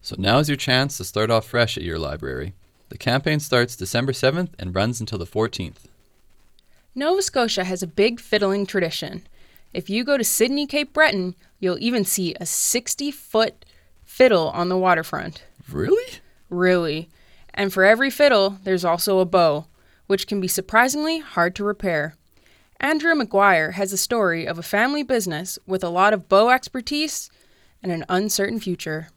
So 0.00 0.16
now 0.18 0.38
is 0.38 0.48
your 0.48 0.56
chance 0.56 0.96
to 0.96 1.04
start 1.04 1.30
off 1.30 1.46
fresh 1.46 1.76
at 1.76 1.82
your 1.82 1.98
library. 1.98 2.54
The 2.88 2.98
campaign 2.98 3.40
starts 3.40 3.76
December 3.76 4.12
7th 4.12 4.50
and 4.58 4.74
runs 4.74 5.00
until 5.00 5.18
the 5.18 5.26
14th. 5.26 5.86
Nova 6.94 7.22
Scotia 7.22 7.64
has 7.64 7.82
a 7.82 7.86
big 7.86 8.18
fiddling 8.18 8.66
tradition. 8.66 9.22
If 9.72 9.90
you 9.90 10.04
go 10.04 10.16
to 10.16 10.24
Sydney 10.24 10.66
Cape 10.66 10.92
Breton, 10.92 11.34
you'll 11.60 11.78
even 11.80 12.04
see 12.04 12.34
a 12.40 12.46
60 12.46 13.10
foot 13.10 13.64
fiddle 14.04 14.48
on 14.50 14.68
the 14.68 14.78
waterfront. 14.78 15.42
Really? 15.70 16.18
Really. 16.48 17.08
And 17.52 17.72
for 17.72 17.84
every 17.84 18.10
fiddle, 18.10 18.58
there's 18.64 18.84
also 18.84 19.18
a 19.18 19.26
bow, 19.26 19.66
which 20.06 20.26
can 20.26 20.40
be 20.40 20.48
surprisingly 20.48 21.18
hard 21.18 21.54
to 21.56 21.64
repair. 21.64 22.14
Andrea 22.80 23.14
McGuire 23.14 23.72
has 23.72 23.92
a 23.92 23.98
story 23.98 24.46
of 24.46 24.58
a 24.58 24.62
family 24.62 25.02
business 25.02 25.58
with 25.66 25.84
a 25.84 25.88
lot 25.88 26.14
of 26.14 26.28
bow 26.28 26.48
expertise 26.48 27.28
and 27.82 27.92
an 27.92 28.04
uncertain 28.08 28.60
future. 28.60 29.08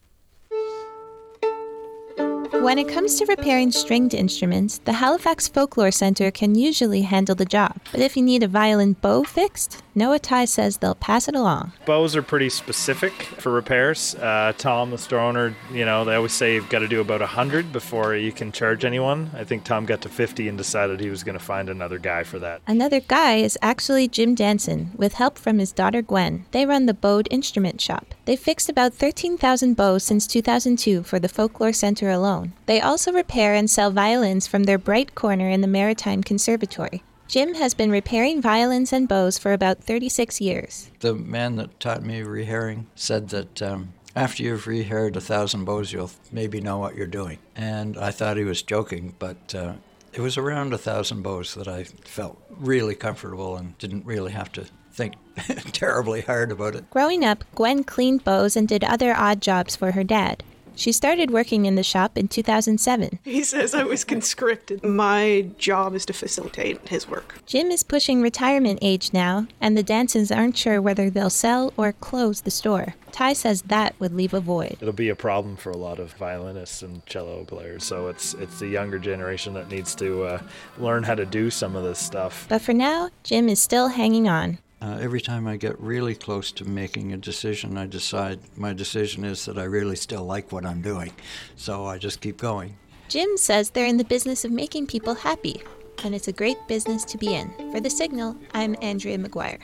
When 2.61 2.77
it 2.77 2.87
comes 2.87 3.15
to 3.15 3.25
repairing 3.25 3.71
stringed 3.71 4.13
instruments, 4.13 4.77
the 4.77 4.93
Halifax 4.93 5.47
Folklore 5.47 5.89
Centre 5.89 6.29
can 6.29 6.53
usually 6.53 7.01
handle 7.01 7.33
the 7.33 7.43
job. 7.43 7.79
But 7.91 8.01
if 8.01 8.15
you 8.15 8.21
need 8.21 8.43
a 8.43 8.47
violin 8.47 8.93
bow 8.93 9.23
fixed, 9.23 9.81
Noah 9.93 10.19
Ty 10.19 10.45
says 10.45 10.77
they'll 10.77 10.95
pass 10.95 11.27
it 11.27 11.35
along. 11.35 11.73
Bows 11.85 12.15
are 12.15 12.21
pretty 12.21 12.49
specific 12.49 13.11
for 13.11 13.51
repairs. 13.51 14.15
Uh, 14.15 14.53
Tom, 14.57 14.91
the 14.91 14.97
store 14.97 15.19
owner, 15.19 15.55
you 15.71 15.83
know, 15.83 16.05
they 16.05 16.15
always 16.15 16.31
say 16.31 16.55
you've 16.55 16.69
got 16.69 16.79
to 16.79 16.87
do 16.87 17.01
about 17.01 17.19
100 17.19 17.73
before 17.73 18.15
you 18.15 18.31
can 18.31 18.53
charge 18.53 18.85
anyone. 18.85 19.31
I 19.33 19.43
think 19.43 19.65
Tom 19.65 19.85
got 19.85 20.01
to 20.01 20.09
50 20.09 20.47
and 20.47 20.57
decided 20.57 20.99
he 20.99 21.09
was 21.09 21.23
going 21.23 21.37
to 21.37 21.43
find 21.43 21.69
another 21.69 21.97
guy 21.97 22.23
for 22.23 22.39
that. 22.39 22.61
Another 22.67 23.01
guy 23.01 23.35
is 23.35 23.57
actually 23.61 24.07
Jim 24.07 24.33
Danson, 24.33 24.91
with 24.95 25.13
help 25.13 25.37
from 25.37 25.59
his 25.59 25.73
daughter 25.73 26.01
Gwen. 26.01 26.45
They 26.51 26.65
run 26.65 26.85
the 26.85 26.93
Bowed 26.93 27.27
Instrument 27.29 27.81
Shop. 27.81 28.15
They've 28.23 28.39
fixed 28.39 28.69
about 28.69 28.93
13,000 28.93 29.75
bows 29.75 30.03
since 30.03 30.25
2002 30.25 31.03
for 31.03 31.19
the 31.19 31.27
Folklore 31.27 31.73
Centre 31.73 32.09
alone. 32.09 32.53
They 32.65 32.79
also 32.79 33.11
repair 33.11 33.53
and 33.53 33.69
sell 33.69 33.91
violins 33.91 34.47
from 34.47 34.63
their 34.63 34.77
bright 34.77 35.15
corner 35.15 35.49
in 35.49 35.59
the 35.59 35.67
Maritime 35.67 36.23
Conservatory. 36.23 37.03
Jim 37.31 37.53
has 37.53 37.73
been 37.73 37.89
repairing 37.89 38.41
violins 38.41 38.91
and 38.91 39.07
bows 39.07 39.37
for 39.37 39.53
about 39.53 39.81
36 39.81 40.41
years. 40.41 40.91
The 40.99 41.13
man 41.13 41.55
that 41.55 41.79
taught 41.79 42.03
me 42.03 42.19
rehairing 42.19 42.87
said 42.93 43.29
that 43.29 43.61
um, 43.61 43.93
after 44.13 44.43
you've 44.43 44.65
rehaired 44.65 45.15
a 45.15 45.21
thousand 45.21 45.63
bows, 45.63 45.93
you'll 45.93 46.11
maybe 46.29 46.59
know 46.59 46.77
what 46.77 46.95
you're 46.95 47.07
doing. 47.07 47.37
And 47.55 47.97
I 47.97 48.11
thought 48.11 48.35
he 48.35 48.43
was 48.43 48.61
joking, 48.61 49.15
but 49.17 49.55
uh, 49.55 49.75
it 50.11 50.19
was 50.19 50.37
around 50.37 50.73
a 50.73 50.77
thousand 50.77 51.21
bows 51.21 51.53
that 51.53 51.69
I 51.69 51.85
felt 51.85 52.37
really 52.49 52.95
comfortable 52.95 53.55
and 53.55 53.77
didn't 53.77 54.05
really 54.05 54.33
have 54.33 54.51
to 54.51 54.65
think 54.91 55.13
terribly 55.71 56.19
hard 56.19 56.51
about 56.51 56.75
it. 56.75 56.89
Growing 56.89 57.23
up, 57.23 57.45
Gwen 57.55 57.85
cleaned 57.85 58.25
bows 58.25 58.57
and 58.57 58.67
did 58.67 58.83
other 58.83 59.15
odd 59.15 59.39
jobs 59.41 59.73
for 59.77 59.93
her 59.93 60.03
dad. 60.03 60.43
She 60.81 60.91
started 60.91 61.29
working 61.29 61.67
in 61.67 61.75
the 61.75 61.83
shop 61.83 62.17
in 62.17 62.27
2007. 62.27 63.19
He 63.23 63.43
says 63.43 63.75
I 63.75 63.83
was 63.83 64.03
conscripted. 64.03 64.83
My 64.83 65.47
job 65.59 65.93
is 65.93 66.07
to 66.07 66.13
facilitate 66.13 66.89
his 66.89 67.07
work. 67.07 67.35
Jim 67.45 67.69
is 67.69 67.83
pushing 67.83 68.23
retirement 68.23 68.79
age 68.81 69.13
now, 69.13 69.45
and 69.61 69.77
the 69.77 69.83
Dansons 69.83 70.35
aren't 70.35 70.57
sure 70.57 70.81
whether 70.81 71.11
they'll 71.11 71.29
sell 71.29 71.71
or 71.77 71.91
close 71.91 72.41
the 72.41 72.49
store. 72.49 72.95
Ty 73.11 73.33
says 73.33 73.61
that 73.67 73.93
would 73.99 74.15
leave 74.15 74.33
a 74.33 74.39
void. 74.39 74.77
It'll 74.81 74.91
be 74.91 75.09
a 75.09 75.15
problem 75.15 75.55
for 75.55 75.69
a 75.69 75.77
lot 75.77 75.99
of 75.99 76.13
violinists 76.13 76.81
and 76.81 77.05
cello 77.05 77.43
players, 77.43 77.83
so 77.83 78.07
it's 78.07 78.33
it's 78.33 78.57
the 78.57 78.67
younger 78.67 78.97
generation 78.97 79.53
that 79.53 79.69
needs 79.69 79.93
to 79.95 80.23
uh, 80.23 80.41
learn 80.79 81.03
how 81.03 81.13
to 81.13 81.27
do 81.27 81.51
some 81.51 81.75
of 81.75 81.83
this 81.83 81.99
stuff. 81.99 82.47
But 82.49 82.63
for 82.63 82.73
now, 82.73 83.09
Jim 83.21 83.49
is 83.49 83.61
still 83.61 83.89
hanging 83.89 84.27
on. 84.27 84.57
Uh, 84.81 84.97
every 84.99 85.21
time 85.21 85.45
I 85.45 85.57
get 85.57 85.79
really 85.79 86.15
close 86.15 86.51
to 86.53 86.65
making 86.65 87.13
a 87.13 87.17
decision, 87.17 87.77
I 87.77 87.85
decide 87.85 88.39
my 88.57 88.73
decision 88.73 89.23
is 89.23 89.45
that 89.45 89.59
I 89.59 89.63
really 89.63 89.95
still 89.95 90.23
like 90.23 90.51
what 90.51 90.65
I'm 90.65 90.81
doing. 90.81 91.13
So 91.55 91.85
I 91.85 91.99
just 91.99 92.19
keep 92.19 92.37
going. 92.37 92.77
Jim 93.07 93.37
says 93.37 93.69
they're 93.69 93.85
in 93.85 93.97
the 93.97 94.03
business 94.03 94.43
of 94.43 94.51
making 94.51 94.87
people 94.87 95.13
happy, 95.13 95.61
and 96.03 96.15
it's 96.15 96.27
a 96.27 96.33
great 96.33 96.57
business 96.67 97.03
to 97.05 97.19
be 97.19 97.35
in. 97.35 97.53
For 97.71 97.79
The 97.79 97.91
Signal, 97.91 98.35
I'm 98.55 98.75
Andrea 98.81 99.19
McGuire. 99.19 99.61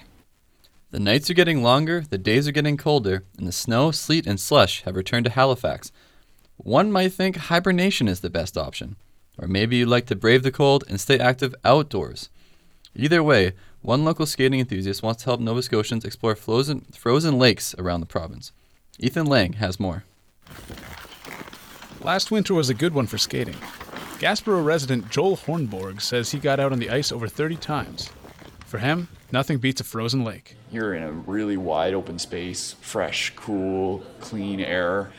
The 0.91 0.99
nights 0.99 1.31
are 1.31 1.33
getting 1.33 1.63
longer, 1.63 2.03
the 2.07 2.19
days 2.19 2.47
are 2.47 2.51
getting 2.51 2.77
colder, 2.77 3.23
and 3.39 3.47
the 3.47 3.51
snow, 3.51 3.89
sleet, 3.89 4.27
and 4.27 4.39
slush 4.39 4.83
have 4.83 4.95
returned 4.95 5.25
to 5.25 5.31
Halifax. 5.31 5.91
One 6.57 6.91
might 6.91 7.13
think 7.13 7.37
hibernation 7.37 8.07
is 8.07 8.19
the 8.19 8.29
best 8.29 8.55
option, 8.55 8.97
or 9.37 9.47
maybe 9.47 9.77
you'd 9.77 9.89
like 9.89 10.05
to 10.07 10.15
brave 10.15 10.43
the 10.43 10.51
cold 10.51 10.83
and 10.87 11.01
stay 11.01 11.17
active 11.17 11.55
outdoors. 11.65 12.29
Either 12.95 13.23
way, 13.23 13.53
one 13.87 14.03
local 14.03 14.25
skating 14.25 14.59
enthusiast 14.59 15.01
wants 15.01 15.23
to 15.23 15.29
help 15.29 15.39
Nova 15.39 15.63
Scotians 15.63 16.03
explore 16.03 16.35
frozen, 16.35 16.81
frozen 16.91 17.39
lakes 17.39 17.73
around 17.75 18.01
the 18.01 18.05
province. 18.05 18.51
Ethan 18.99 19.25
Lang 19.25 19.53
has 19.53 19.79
more. 19.79 20.03
Last 22.01 22.29
winter 22.29 22.53
was 22.53 22.69
a 22.69 22.73
good 22.73 22.93
one 22.93 23.07
for 23.07 23.17
skating. 23.17 23.55
Guysborough 24.19 24.65
resident 24.65 25.09
Joel 25.09 25.37
Hornborg 25.37 26.01
says 26.01 26.31
he 26.31 26.37
got 26.37 26.59
out 26.59 26.73
on 26.73 26.79
the 26.79 26.89
ice 26.89 27.13
over 27.13 27.29
30 27.29 27.55
times. 27.55 28.09
For 28.65 28.79
him, 28.79 29.07
nothing 29.31 29.57
beats 29.57 29.79
a 29.79 29.85
frozen 29.85 30.25
lake. 30.25 30.57
You're 30.69 30.93
in 30.93 31.03
a 31.03 31.11
really 31.13 31.55
wide 31.55 31.93
open 31.93 32.19
space, 32.19 32.75
fresh, 32.81 33.31
cool, 33.37 33.99
clean 34.19 34.59
air. 34.59 35.13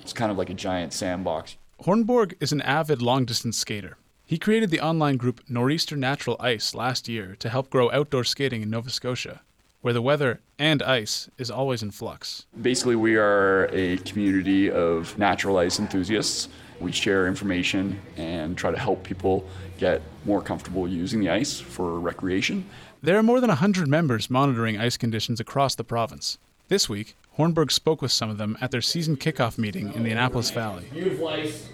It's 0.00 0.14
kind 0.14 0.32
of 0.32 0.38
like 0.38 0.48
a 0.48 0.54
giant 0.54 0.94
sandbox. 0.94 1.58
Hornborg 1.82 2.36
is 2.40 2.52
an 2.52 2.62
avid 2.62 3.02
long 3.02 3.26
distance 3.26 3.58
skater. 3.58 3.98
He 4.26 4.38
created 4.38 4.70
the 4.70 4.80
online 4.80 5.18
group 5.18 5.42
Nor'easter 5.50 5.98
Natural 5.98 6.38
Ice 6.40 6.74
last 6.74 7.08
year 7.08 7.36
to 7.40 7.50
help 7.50 7.68
grow 7.68 7.90
outdoor 7.90 8.24
skating 8.24 8.62
in 8.62 8.70
Nova 8.70 8.88
Scotia, 8.88 9.42
where 9.82 9.92
the 9.92 10.00
weather 10.00 10.40
and 10.58 10.82
ice 10.82 11.28
is 11.36 11.50
always 11.50 11.82
in 11.82 11.90
flux. 11.90 12.46
Basically, 12.62 12.96
we 12.96 13.16
are 13.16 13.68
a 13.70 13.98
community 13.98 14.70
of 14.70 15.18
natural 15.18 15.58
ice 15.58 15.78
enthusiasts. 15.78 16.48
We 16.80 16.90
share 16.90 17.26
information 17.26 18.00
and 18.16 18.56
try 18.56 18.70
to 18.70 18.78
help 18.78 19.04
people 19.04 19.46
get 19.76 20.00
more 20.24 20.40
comfortable 20.40 20.88
using 20.88 21.20
the 21.20 21.28
ice 21.28 21.60
for 21.60 22.00
recreation. 22.00 22.64
There 23.02 23.18
are 23.18 23.22
more 23.22 23.40
than 23.40 23.48
100 23.48 23.88
members 23.88 24.30
monitoring 24.30 24.80
ice 24.80 24.96
conditions 24.96 25.38
across 25.38 25.74
the 25.74 25.84
province. 25.84 26.38
This 26.68 26.88
week, 26.88 27.14
Hornborg 27.36 27.70
spoke 27.70 28.00
with 28.00 28.10
some 28.10 28.30
of 28.30 28.38
them 28.38 28.56
at 28.62 28.70
their 28.70 28.80
season 28.80 29.18
kickoff 29.18 29.58
meeting 29.58 29.92
in 29.92 30.02
the 30.02 30.12
Annapolis 30.12 30.50
Valley. 30.50 30.86
Beautiful 30.90 31.28
ice 31.28 31.68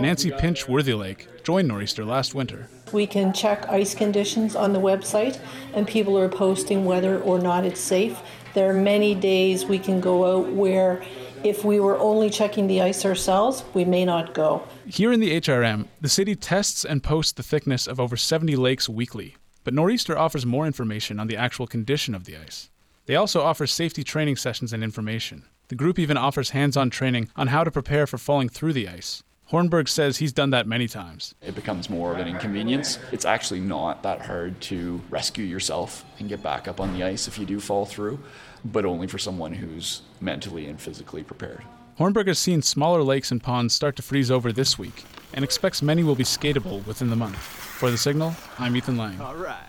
Nancy 0.00 0.30
Pinch 0.32 0.66
Worthylake 0.66 1.26
joined 1.44 1.68
Nor'easter 1.68 2.04
last 2.04 2.34
winter. 2.34 2.68
We 2.92 3.06
can 3.06 3.32
check 3.32 3.68
ice 3.68 3.94
conditions 3.94 4.56
on 4.56 4.72
the 4.72 4.80
website, 4.80 5.40
and 5.74 5.86
people 5.86 6.18
are 6.18 6.28
posting 6.28 6.84
whether 6.84 7.20
or 7.20 7.38
not 7.38 7.64
it's 7.64 7.80
safe. 7.80 8.18
There 8.54 8.70
are 8.70 8.74
many 8.74 9.14
days 9.14 9.64
we 9.64 9.78
can 9.78 10.00
go 10.00 10.38
out 10.38 10.52
where 10.52 11.02
if 11.44 11.64
we 11.64 11.80
were 11.80 11.98
only 11.98 12.30
checking 12.30 12.66
the 12.66 12.82
ice 12.82 13.04
ourselves, 13.04 13.64
we 13.74 13.84
may 13.84 14.04
not 14.04 14.34
go. 14.34 14.66
Here 14.86 15.12
in 15.12 15.20
the 15.20 15.40
HRM, 15.40 15.88
the 16.00 16.08
city 16.08 16.36
tests 16.36 16.84
and 16.84 17.02
posts 17.02 17.32
the 17.32 17.42
thickness 17.42 17.86
of 17.86 17.98
over 17.98 18.16
70 18.16 18.56
lakes 18.56 18.88
weekly, 18.88 19.36
but 19.64 19.74
Nor'easter 19.74 20.18
offers 20.18 20.46
more 20.46 20.66
information 20.66 21.18
on 21.18 21.26
the 21.28 21.36
actual 21.36 21.66
condition 21.66 22.14
of 22.14 22.24
the 22.24 22.36
ice. 22.36 22.70
They 23.06 23.16
also 23.16 23.40
offer 23.40 23.66
safety 23.66 24.04
training 24.04 24.36
sessions 24.36 24.72
and 24.72 24.84
information. 24.84 25.44
The 25.68 25.74
group 25.74 25.98
even 25.98 26.16
offers 26.16 26.50
hands 26.50 26.76
on 26.76 26.90
training 26.90 27.28
on 27.36 27.48
how 27.48 27.64
to 27.64 27.70
prepare 27.70 28.06
for 28.06 28.18
falling 28.18 28.48
through 28.48 28.72
the 28.74 28.88
ice. 28.88 29.22
Hornborg 29.50 29.88
says 29.88 30.16
he's 30.16 30.32
done 30.32 30.50
that 30.50 30.66
many 30.66 30.88
times. 30.88 31.34
It 31.42 31.54
becomes 31.54 31.90
more 31.90 32.12
of 32.12 32.18
an 32.18 32.26
inconvenience. 32.28 32.98
It's 33.12 33.26
actually 33.26 33.60
not 33.60 34.02
that 34.02 34.22
hard 34.22 34.58
to 34.62 35.00
rescue 35.10 35.44
yourself 35.44 36.04
and 36.18 36.28
get 36.28 36.42
back 36.42 36.68
up 36.68 36.80
on 36.80 36.94
the 36.94 37.04
ice 37.04 37.28
if 37.28 37.38
you 37.38 37.44
do 37.44 37.60
fall 37.60 37.84
through, 37.84 38.18
but 38.64 38.86
only 38.86 39.06
for 39.06 39.18
someone 39.18 39.52
who's 39.52 40.02
mentally 40.20 40.66
and 40.66 40.80
physically 40.80 41.22
prepared. 41.22 41.62
Hornborg 41.98 42.28
has 42.28 42.38
seen 42.38 42.62
smaller 42.62 43.02
lakes 43.02 43.30
and 43.30 43.42
ponds 43.42 43.74
start 43.74 43.96
to 43.96 44.02
freeze 44.02 44.30
over 44.30 44.52
this 44.52 44.78
week 44.78 45.04
and 45.34 45.44
expects 45.44 45.82
many 45.82 46.02
will 46.02 46.14
be 46.14 46.24
skatable 46.24 46.84
within 46.86 47.10
the 47.10 47.16
month. 47.16 47.36
For 47.36 47.90
The 47.90 47.98
Signal, 47.98 48.34
I'm 48.58 48.74
Ethan 48.74 48.96
Lang. 48.96 49.20
All 49.20 49.36
right. 49.36 49.66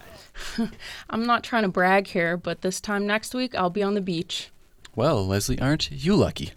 I'm 1.09 1.25
not 1.25 1.43
trying 1.43 1.63
to 1.63 1.69
brag 1.69 2.07
here, 2.07 2.37
but 2.37 2.61
this 2.61 2.79
time 2.79 3.05
next 3.05 3.33
week 3.33 3.53
I'll 3.55 3.69
be 3.69 3.83
on 3.83 3.95
the 3.95 4.01
beach. 4.01 4.49
Well, 4.95 5.25
Leslie, 5.25 5.59
aren't 5.59 5.89
you 5.91 6.15
lucky? 6.15 6.53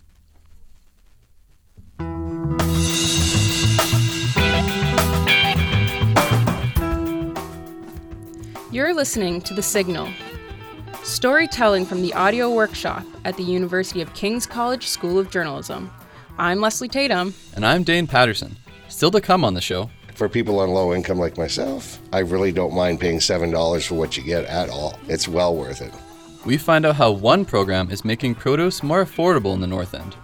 You're 8.71 8.93
listening 8.93 9.41
to 9.41 9.55
The 9.55 9.63
Signal, 9.63 10.11
storytelling 11.03 11.87
from 11.87 12.03
the 12.03 12.13
audio 12.13 12.53
workshop 12.53 13.05
at 13.25 13.39
the 13.39 13.43
University 13.43 14.03
of 14.03 14.13
King's 14.13 14.45
College 14.45 14.87
School 14.87 15.19
of 15.19 15.31
Journalism. 15.31 15.91
I'm 16.37 16.61
Leslie 16.61 16.89
Tatum. 16.89 17.33
And 17.55 17.65
I'm 17.65 17.85
Dane 17.85 18.07
Patterson. 18.07 18.55
Still 18.89 19.11
to 19.13 19.23
come 19.23 19.47
on 19.47 19.55
the 19.55 19.63
show. 19.63 19.89
For 20.15 20.29
people 20.29 20.61
on 20.61 20.69
low 20.73 20.93
income 20.93 21.19
like 21.19 21.39
myself, 21.39 21.99
I 22.13 22.19
really 22.19 22.53
don't 22.53 22.75
mind 22.75 23.01
paying 23.01 23.19
$7 23.19 23.87
for 23.87 23.95
what 23.95 24.19
you 24.19 24.23
get 24.23 24.45
at 24.45 24.69
all. 24.69 24.99
It's 25.09 25.27
well 25.27 25.57
worth 25.57 25.81
it. 25.81 25.95
We 26.47 26.57
find 26.57 26.87
out 26.87 26.95
how 26.95 27.11
one 27.11 27.45
program 27.45 27.91
is 27.91 28.05
making 28.05 28.37
produce 28.37 28.81
more 28.81 29.05
affordable 29.05 29.53
in 29.53 29.61
the 29.61 29.67
North 29.67 29.95
End. 29.95 30.15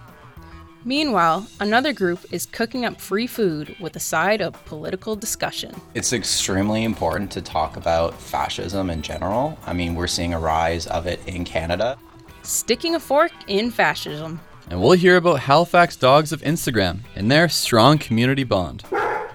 Meanwhile, 0.85 1.47
another 1.59 1.91
group 1.91 2.25
is 2.31 2.45
cooking 2.45 2.85
up 2.85 3.01
free 3.01 3.27
food 3.27 3.75
with 3.81 3.97
a 3.97 3.99
side 3.99 4.41
of 4.41 4.53
political 4.63 5.17
discussion. 5.17 5.75
It's 5.95 6.13
extremely 6.13 6.85
important 6.85 7.29
to 7.31 7.41
talk 7.41 7.75
about 7.75 8.17
fascism 8.17 8.89
in 8.89 9.01
general. 9.01 9.57
I 9.65 9.73
mean, 9.73 9.95
we're 9.95 10.07
seeing 10.07 10.33
a 10.33 10.39
rise 10.39 10.87
of 10.87 11.07
it 11.07 11.19
in 11.27 11.43
Canada. 11.43 11.97
Sticking 12.41 12.95
a 12.95 13.01
fork 13.01 13.33
in 13.47 13.69
fascism. 13.69 14.39
And 14.69 14.81
we'll 14.81 14.93
hear 14.93 15.17
about 15.17 15.41
Halifax 15.41 15.97
Dogs 15.97 16.31
of 16.31 16.41
Instagram 16.43 16.99
and 17.17 17.29
their 17.29 17.49
strong 17.49 17.97
community 17.97 18.45
bond. 18.45 18.85
There 18.89 19.29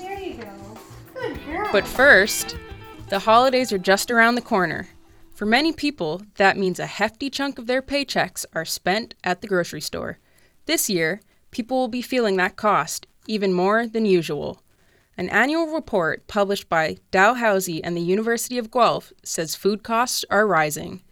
you 0.00 0.36
go. 0.36 0.78
Good 1.14 1.38
girl. 1.44 1.68
But 1.70 1.86
first, 1.86 2.56
the 3.10 3.18
holidays 3.18 3.74
are 3.74 3.78
just 3.78 4.10
around 4.10 4.36
the 4.36 4.40
corner. 4.40 4.88
For 5.36 5.44
many 5.44 5.70
people, 5.70 6.22
that 6.36 6.56
means 6.56 6.80
a 6.80 6.86
hefty 6.86 7.28
chunk 7.28 7.58
of 7.58 7.66
their 7.66 7.82
paychecks 7.82 8.46
are 8.54 8.64
spent 8.64 9.14
at 9.22 9.42
the 9.42 9.46
grocery 9.46 9.82
store. 9.82 10.18
This 10.64 10.88
year, 10.88 11.20
people 11.50 11.76
will 11.76 11.88
be 11.88 12.00
feeling 12.00 12.38
that 12.38 12.56
cost 12.56 13.06
even 13.26 13.52
more 13.52 13.86
than 13.86 14.06
usual. 14.06 14.62
An 15.18 15.28
annual 15.28 15.66
report 15.66 16.26
published 16.26 16.70
by 16.70 16.96
Dalhousie 17.10 17.84
and 17.84 17.94
the 17.94 18.00
University 18.00 18.56
of 18.56 18.70
Guelph 18.70 19.12
says 19.24 19.54
food 19.54 19.82
costs 19.82 20.24
are 20.30 20.46
rising. 20.46 21.02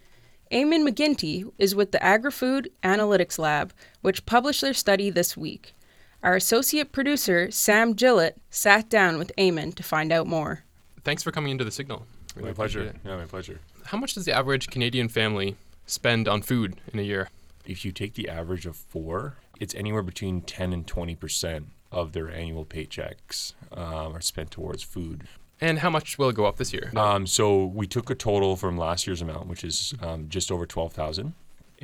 Eamon 0.51 0.89
McGinty 0.89 1.53
is 1.59 1.75
with 1.75 1.93
the 1.93 1.99
AgriFood 1.99 2.69
Analytics 2.83 3.39
Lab, 3.39 3.75
which 4.01 4.25
published 4.25 4.63
their 4.63 4.73
study 4.73 5.11
this 5.11 5.37
week. 5.37 5.75
Our 6.23 6.35
associate 6.35 6.93
producer, 6.93 7.51
Sam 7.51 7.95
Gillett, 7.95 8.37
sat 8.49 8.89
down 8.89 9.19
with 9.19 9.33
Eamon 9.37 9.75
to 9.75 9.83
find 9.83 10.11
out 10.11 10.27
more. 10.27 10.65
Thanks 11.03 11.23
for 11.23 11.31
coming 11.31 11.53
into 11.53 11.65
the 11.65 11.71
signal. 11.71 12.07
Really 12.35 12.49
my 12.49 12.55
pleasure. 12.55 12.95
Yeah, 13.05 13.17
my 13.19 13.27
pleasure. 13.27 13.61
How 13.87 13.99
much 13.99 14.15
does 14.15 14.25
the 14.25 14.33
average 14.33 14.69
Canadian 14.69 15.09
family 15.09 15.57
spend 15.87 16.27
on 16.27 16.43
food 16.43 16.81
in 16.93 16.99
a 16.99 17.03
year? 17.03 17.29
If 17.67 17.85
you 17.85 17.93
take 17.93 18.15
the 18.15 18.29
average 18.29 18.67
of 18.67 18.77
four, 18.77 19.37
it's 19.61 19.75
anywhere 19.75 20.03
between 20.03 20.41
10 20.41 20.73
and 20.73 20.87
20 20.87 21.15
percent 21.15 21.67
of 21.93 22.13
their 22.13 22.31
annual 22.31 22.65
paychecks 22.65 23.53
um, 23.73 24.17
are 24.17 24.21
spent 24.21 24.51
towards 24.51 24.83
food. 24.83 25.29
And 25.61 25.79
how 25.79 25.91
much 25.91 26.19
will 26.19 26.29
it 26.29 26.35
go 26.35 26.47
up 26.47 26.57
this 26.57 26.73
year? 26.73 26.91
Um, 26.97 27.27
so 27.27 27.65
we 27.65 27.87
took 27.87 28.11
a 28.11 28.15
total 28.15 28.57
from 28.57 28.77
last 28.77 29.07
year's 29.07 29.23
amount, 29.23 29.47
which 29.47 29.63
is 29.63 29.95
um, 30.01 30.29
just 30.29 30.51
over 30.51 30.67
twelve 30.67 30.93
thousand, 30.93 31.35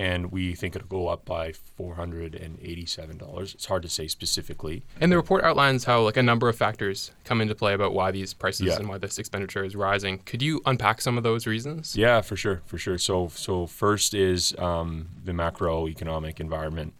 and 0.00 0.32
we 0.32 0.54
think 0.54 0.74
it'll 0.74 0.88
go 1.00 1.08
up 1.08 1.22
by 1.26 1.52
four 1.52 1.94
hundred 1.94 2.34
and 2.34 2.58
eighty-seven 2.62 3.18
dollars. 3.18 3.54
It's 3.54 3.66
hard 3.66 3.82
to 3.82 3.88
say 3.88 4.08
specifically. 4.08 4.82
And 5.00 5.12
the 5.12 5.16
report 5.16 5.44
outlines 5.44 5.84
how 5.84 6.00
like 6.08 6.16
a 6.16 6.22
number 6.22 6.48
of 6.48 6.56
factors 6.56 7.12
come 7.24 7.42
into 7.42 7.54
play 7.54 7.74
about 7.74 7.92
why 7.92 8.10
these 8.10 8.32
prices 8.32 8.66
Yeah. 8.68 8.76
and 8.78 8.88
why 8.88 8.98
this 8.98 9.18
expenditure 9.18 9.64
is 9.64 9.76
rising. 9.76 10.14
Could 10.30 10.42
you 10.42 10.62
unpack 10.64 11.00
some 11.02 11.18
of 11.18 11.24
those 11.24 11.46
reasons? 11.46 11.96
Yeah, 11.96 12.22
for 12.22 12.36
sure, 12.36 12.62
for 12.64 12.78
sure. 12.78 12.98
So, 12.98 13.28
so 13.28 13.66
first 13.66 14.14
is 14.14 14.54
um, 14.58 15.08
the 15.22 15.32
macroeconomic 15.32 16.40
environment 16.40 16.94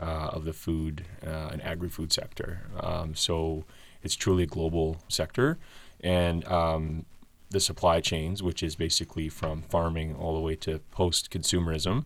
uh, 0.00 0.30
of 0.36 0.44
the 0.44 0.52
food 0.54 1.04
uh, 1.26 1.50
and 1.52 1.60
agri-food 1.62 2.12
sector. 2.12 2.62
Um, 2.80 3.14
so, 3.14 3.64
it's 4.02 4.14
truly 4.14 4.44
a 4.44 4.46
global 4.46 4.88
sector, 5.08 5.58
and 6.00 6.44
um, 6.46 7.04
the 7.50 7.60
supply 7.60 8.00
chains, 8.00 8.42
which 8.42 8.62
is 8.62 8.76
basically 8.76 9.28
from 9.28 9.62
farming 9.62 10.14
all 10.14 10.34
the 10.34 10.40
way 10.48 10.54
to 10.56 10.78
post-consumerism. 10.92 12.04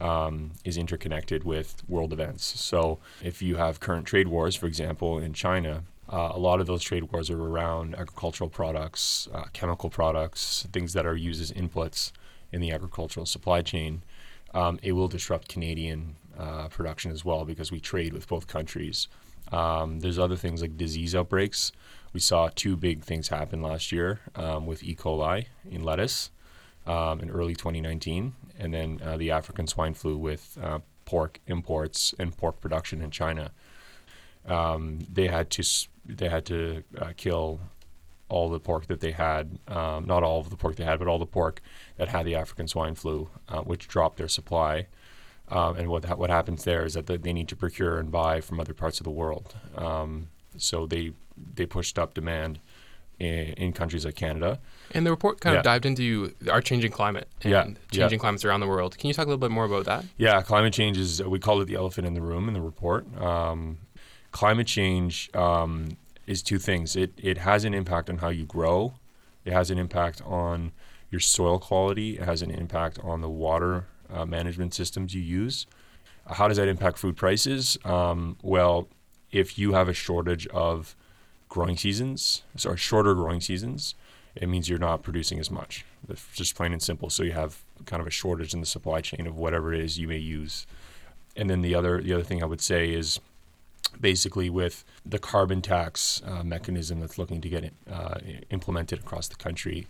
Um, 0.00 0.52
is 0.64 0.78
interconnected 0.78 1.44
with 1.44 1.82
world 1.86 2.14
events. 2.14 2.42
So, 2.58 3.00
if 3.22 3.42
you 3.42 3.56
have 3.56 3.80
current 3.80 4.06
trade 4.06 4.28
wars, 4.28 4.56
for 4.56 4.64
example, 4.64 5.18
in 5.18 5.34
China, 5.34 5.82
uh, 6.10 6.32
a 6.32 6.38
lot 6.38 6.58
of 6.58 6.66
those 6.66 6.82
trade 6.82 7.12
wars 7.12 7.30
are 7.30 7.40
around 7.40 7.94
agricultural 7.94 8.50
products, 8.50 9.28
uh, 9.32 9.44
chemical 9.52 9.90
products, 9.90 10.66
things 10.72 10.92
that 10.94 11.06
are 11.06 11.14
used 11.14 11.40
as 11.40 11.52
inputs 11.52 12.12
in 12.50 12.60
the 12.60 12.72
agricultural 12.72 13.26
supply 13.26 13.62
chain. 13.62 14.02
Um, 14.52 14.80
it 14.82 14.92
will 14.92 15.06
disrupt 15.06 15.48
Canadian 15.48 16.16
uh, 16.36 16.68
production 16.68 17.12
as 17.12 17.24
well 17.24 17.44
because 17.44 17.70
we 17.70 17.78
trade 17.78 18.12
with 18.12 18.26
both 18.26 18.48
countries. 18.48 19.06
Um, 19.52 20.00
there's 20.00 20.18
other 20.18 20.36
things 20.36 20.62
like 20.62 20.76
disease 20.76 21.14
outbreaks. 21.14 21.70
We 22.12 22.20
saw 22.20 22.50
two 22.54 22.76
big 22.76 23.04
things 23.04 23.28
happen 23.28 23.62
last 23.62 23.92
year 23.92 24.20
um, 24.34 24.66
with 24.66 24.82
E. 24.82 24.96
coli 24.96 25.46
in 25.70 25.84
lettuce 25.84 26.30
um, 26.86 27.20
in 27.20 27.30
early 27.30 27.54
2019, 27.54 28.34
and 28.58 28.74
then 28.74 29.00
uh, 29.04 29.16
the 29.16 29.30
African 29.30 29.66
swine 29.66 29.94
flu 29.94 30.16
with 30.16 30.58
uh, 30.62 30.80
pork 31.04 31.40
imports 31.46 32.14
and 32.18 32.36
pork 32.36 32.60
production 32.60 33.02
in 33.02 33.10
China 33.10 33.50
um, 34.46 35.06
they 35.12 35.28
had 35.28 35.50
to 35.50 35.88
they 36.06 36.28
had 36.28 36.44
to 36.46 36.82
uh, 36.98 37.12
kill 37.16 37.60
all 38.28 38.48
the 38.48 38.60
pork 38.60 38.86
that 38.86 39.00
they 39.00 39.10
had, 39.10 39.58
um, 39.66 40.06
not 40.06 40.22
all 40.22 40.38
of 40.38 40.50
the 40.50 40.56
pork 40.56 40.76
they 40.76 40.84
had, 40.84 41.00
but 41.00 41.08
all 41.08 41.18
the 41.18 41.26
pork 41.26 41.60
that 41.96 42.08
had 42.08 42.24
the 42.24 42.36
African 42.36 42.68
swine 42.68 42.94
flu, 42.94 43.28
uh, 43.48 43.60
which 43.62 43.88
dropped 43.88 44.18
their 44.18 44.28
supply. 44.28 44.86
Um, 45.48 45.76
and 45.76 45.88
what 45.88 46.04
ha- 46.04 46.14
what 46.14 46.30
happens 46.30 46.64
there 46.64 46.84
is 46.84 46.94
that 46.94 47.06
they, 47.06 47.16
they 47.16 47.32
need 47.32 47.48
to 47.48 47.56
procure 47.56 47.98
and 47.98 48.10
buy 48.10 48.40
from 48.40 48.60
other 48.60 48.74
parts 48.74 49.00
of 49.00 49.04
the 49.04 49.10
world. 49.10 49.54
Um, 49.76 50.28
so 50.56 50.86
they 50.86 51.12
they 51.54 51.66
pushed 51.66 51.98
up 51.98 52.14
demand 52.14 52.60
in, 53.20 53.52
in 53.64 53.72
countries 53.72 54.04
like 54.04 54.16
Canada. 54.16 54.58
And 54.92 55.06
the 55.06 55.10
report 55.10 55.40
kind 55.40 55.54
Yeah. 55.54 55.58
of 55.60 55.64
dived 55.64 55.86
into 55.86 56.34
our 56.50 56.60
changing 56.60 56.90
climate 56.90 57.28
and 57.42 57.52
Yeah, 57.52 57.64
changing 57.92 58.18
yeah. 58.18 58.20
climates 58.20 58.44
around 58.44 58.60
the 58.60 58.66
world. 58.66 58.98
Can 58.98 59.08
you 59.08 59.14
talk 59.14 59.26
a 59.26 59.28
little 59.28 59.38
bit 59.38 59.50
more 59.52 59.66
about 59.66 59.84
that? 59.84 60.04
Yeah, 60.16 60.42
climate 60.42 60.72
change 60.72 60.98
is, 60.98 61.22
we 61.22 61.38
call 61.38 61.60
it 61.60 61.66
the 61.66 61.74
elephant 61.76 62.06
in 62.06 62.14
the 62.14 62.22
room 62.22 62.48
in 62.48 62.54
the 62.54 62.60
report. 62.60 63.06
Um, 63.20 63.78
climate 64.32 64.66
change 64.66 65.30
um, 65.34 65.96
is 66.26 66.42
two 66.42 66.58
things 66.58 66.96
it, 66.96 67.12
it 67.18 67.38
has 67.38 67.64
an 67.64 67.74
impact 67.74 68.08
on 68.10 68.18
how 68.18 68.28
you 68.30 68.44
grow, 68.46 68.94
it 69.44 69.52
has 69.52 69.70
an 69.70 69.78
impact 69.78 70.22
on 70.24 70.72
your 71.10 71.20
soil 71.20 71.58
quality, 71.58 72.18
it 72.18 72.24
has 72.24 72.40
an 72.42 72.50
impact 72.50 72.98
on 73.02 73.20
the 73.20 73.28
water 73.28 73.86
uh, 74.12 74.24
management 74.24 74.72
systems 74.74 75.14
you 75.14 75.20
use. 75.20 75.66
How 76.26 76.46
does 76.48 76.56
that 76.56 76.68
impact 76.68 76.98
food 76.98 77.16
prices? 77.16 77.76
Um, 77.84 78.36
well, 78.42 78.88
if 79.32 79.58
you 79.58 79.72
have 79.72 79.88
a 79.88 79.92
shortage 79.92 80.46
of 80.48 80.94
growing 81.50 81.76
seasons, 81.76 82.42
sorry, 82.56 82.78
shorter 82.78 83.14
growing 83.14 83.42
seasons, 83.42 83.94
it 84.34 84.48
means 84.48 84.68
you're 84.70 84.78
not 84.78 85.02
producing 85.02 85.38
as 85.38 85.50
much. 85.50 85.84
That's 86.06 86.26
just 86.32 86.54
plain 86.54 86.72
and 86.72 86.82
simple. 86.82 87.10
So 87.10 87.22
you 87.22 87.32
have 87.32 87.62
kind 87.84 88.00
of 88.00 88.06
a 88.06 88.10
shortage 88.10 88.54
in 88.54 88.60
the 88.60 88.66
supply 88.66 89.02
chain 89.02 89.26
of 89.26 89.36
whatever 89.36 89.74
it 89.74 89.80
is 89.80 89.98
you 89.98 90.08
may 90.08 90.16
use. 90.16 90.66
And 91.36 91.50
then 91.50 91.60
the 91.60 91.74
other 91.74 92.00
the 92.00 92.14
other 92.14 92.22
thing 92.22 92.42
I 92.42 92.46
would 92.46 92.60
say 92.60 92.92
is 92.92 93.20
basically 94.00 94.48
with 94.48 94.84
the 95.04 95.18
carbon 95.18 95.60
tax 95.60 96.22
uh, 96.24 96.44
mechanism 96.44 97.00
that's 97.00 97.18
looking 97.18 97.40
to 97.40 97.48
get 97.48 97.72
uh, 97.90 98.18
implemented 98.50 99.00
across 99.00 99.28
the 99.28 99.36
country. 99.36 99.86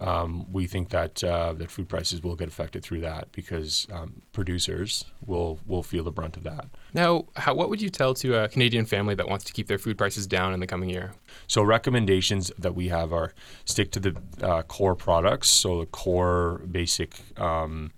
Um, 0.00 0.52
we 0.52 0.66
think 0.66 0.90
that 0.90 1.22
uh, 1.22 1.52
that 1.54 1.70
food 1.70 1.88
prices 1.88 2.22
will 2.22 2.34
get 2.34 2.48
affected 2.48 2.82
through 2.82 3.00
that 3.00 3.30
because 3.32 3.86
um, 3.92 4.22
producers 4.32 5.04
will 5.24 5.60
will 5.66 5.82
feel 5.82 6.04
the 6.04 6.10
brunt 6.10 6.36
of 6.36 6.42
that. 6.42 6.66
Now, 6.92 7.26
how, 7.36 7.54
what 7.54 7.70
would 7.70 7.80
you 7.80 7.90
tell 7.90 8.14
to 8.14 8.42
a 8.42 8.48
Canadian 8.48 8.86
family 8.86 9.14
that 9.14 9.28
wants 9.28 9.44
to 9.44 9.52
keep 9.52 9.68
their 9.68 9.78
food 9.78 9.96
prices 9.96 10.26
down 10.26 10.52
in 10.52 10.60
the 10.60 10.66
coming 10.66 10.90
year? 10.90 11.12
So 11.46 11.62
recommendations 11.62 12.50
that 12.58 12.74
we 12.74 12.88
have 12.88 13.12
are 13.12 13.32
stick 13.64 13.90
to 13.92 14.00
the 14.00 14.16
uh, 14.42 14.62
core 14.62 14.96
products, 14.96 15.48
so 15.48 15.80
the 15.80 15.86
core 15.86 16.62
basic 16.70 17.20
um, 17.38 17.92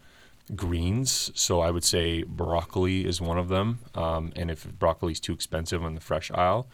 greens. 0.54 1.30
So 1.34 1.60
I 1.60 1.70
would 1.70 1.84
say 1.84 2.22
broccoli 2.22 3.06
is 3.06 3.20
one 3.20 3.38
of 3.38 3.48
them, 3.48 3.80
um, 3.94 4.32
and 4.36 4.50
if 4.50 4.66
broccoli 4.78 5.12
is 5.12 5.20
too 5.20 5.32
expensive 5.32 5.82
on 5.82 5.94
the 5.94 6.00
fresh 6.00 6.30
aisle, 6.30 6.68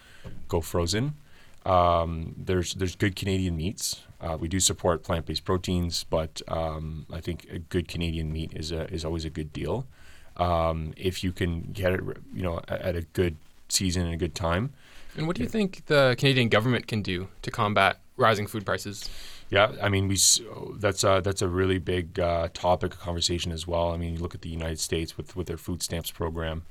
go 0.49 0.61
frozen. 0.61 1.15
Um, 1.65 2.35
there's 2.37 2.75
there's 2.75 2.97
good 2.97 3.15
Canadian 3.15 3.57
meats. 3.57 4.03
Uh, 4.23 4.37
we 4.39 4.47
do 4.47 4.61
support 4.61 5.03
plant-based 5.03 5.45
proteins, 5.45 6.05
but 6.05 6.41
um, 6.47 7.07
I 7.13 7.21
think 7.21 7.47
a 7.51 7.59
good 7.59 7.89
Canadian 7.89 8.33
meat 8.33 8.53
is 8.55 8.71
a, 8.71 8.85
is 8.93 9.05
always 9.05 9.25
a 9.25 9.31
good 9.31 9.53
deal. 9.53 9.87
Um, 10.37 10.95
if 10.97 11.25
you 11.25 11.33
can 11.33 11.73
get 11.73 11.93
it, 11.93 12.01
you 12.33 12.43
know, 12.43 12.61
at 12.69 12.95
a 12.95 13.03
good 13.03 13.37
season 13.69 14.05
and 14.05 14.15
a 14.15 14.17
good 14.17 14.35
time. 14.35 14.73
And 15.17 15.27
what 15.27 15.37
do 15.37 15.43
you 15.43 15.49
think 15.49 15.85
the 15.87 16.15
Canadian 16.19 16.49
government 16.49 16.87
can 16.87 17.03
do 17.03 17.29
to 17.43 17.51
combat 17.51 18.01
rising 18.17 18.47
food 18.47 18.65
prices? 18.65 19.11
Yeah, 19.51 19.73
I 19.83 19.89
mean, 19.91 20.09
we 20.09 20.17
that's 20.79 21.05
a, 21.05 21.21
that's 21.23 21.43
a 21.43 21.49
really 21.49 21.79
big 21.79 22.19
uh, 22.19 22.49
topic 22.55 22.95
of 22.95 23.01
conversation 23.01 23.53
as 23.53 23.67
well. 23.67 23.93
I 23.93 23.97
mean, 23.99 24.15
you 24.15 24.21
look 24.21 24.35
at 24.35 24.41
the 24.41 24.49
United 24.49 24.79
States 24.79 25.17
with 25.17 25.37
with 25.37 25.47
their 25.49 25.59
food 25.59 25.83
stamps 25.83 26.11
program. 26.11 26.63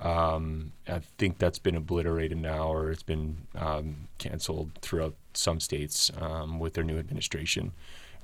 Um, 0.00 0.72
I 0.88 1.00
think 1.18 1.38
that's 1.38 1.58
been 1.58 1.76
obliterated 1.76 2.38
now, 2.38 2.72
or 2.72 2.90
it's 2.90 3.02
been 3.02 3.46
um, 3.54 4.08
canceled 4.18 4.72
throughout 4.80 5.14
some 5.34 5.60
states 5.60 6.10
um, 6.18 6.58
with 6.58 6.74
their 6.74 6.84
new 6.84 6.98
administration. 6.98 7.72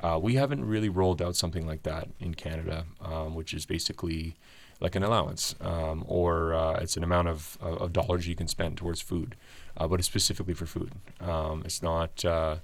Uh, 0.02 0.18
we 0.22 0.34
haven't 0.34 0.64
really 0.64 0.88
rolled 0.88 1.22
out 1.22 1.36
something 1.36 1.66
like 1.66 1.82
that 1.84 2.08
in 2.18 2.34
Canada, 2.34 2.84
um, 3.00 3.34
which 3.34 3.54
is 3.54 3.66
basically 3.66 4.36
like 4.80 4.94
an 4.94 5.02
allowance, 5.02 5.54
um, 5.60 6.04
or 6.06 6.54
uh, 6.54 6.78
it's 6.80 6.96
an 6.96 7.04
amount 7.04 7.28
of, 7.28 7.56
of 7.60 7.92
dollars 7.92 8.28
you 8.28 8.34
can 8.34 8.48
spend 8.48 8.76
towards 8.76 9.00
food, 9.00 9.34
uh, 9.76 9.86
but 9.86 9.98
it's 9.98 10.08
specifically 10.08 10.54
for 10.54 10.66
food. 10.66 10.92
Um, 11.20 11.62
it's 11.64 11.82
not 11.82 12.24
uh, 12.24 12.56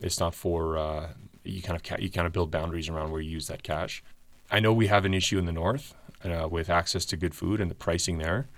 it's 0.00 0.20
not 0.20 0.34
for 0.34 0.76
uh, 0.76 1.08
you 1.42 1.62
kind 1.62 1.76
of 1.76 1.82
ca- 1.82 1.98
you 1.98 2.10
kind 2.10 2.26
of 2.26 2.32
build 2.32 2.50
boundaries 2.50 2.88
around 2.88 3.12
where 3.12 3.20
you 3.20 3.30
use 3.30 3.46
that 3.46 3.62
cash. 3.62 4.02
I 4.50 4.60
know 4.60 4.72
we 4.72 4.88
have 4.88 5.06
an 5.06 5.14
issue 5.14 5.38
in 5.38 5.46
the 5.46 5.52
north 5.52 5.94
uh, 6.24 6.48
with 6.48 6.70
access 6.70 7.04
to 7.06 7.16
good 7.16 7.34
food 7.34 7.60
and 7.60 7.70
the 7.70 7.74
pricing 7.74 8.18
there. 8.18 8.48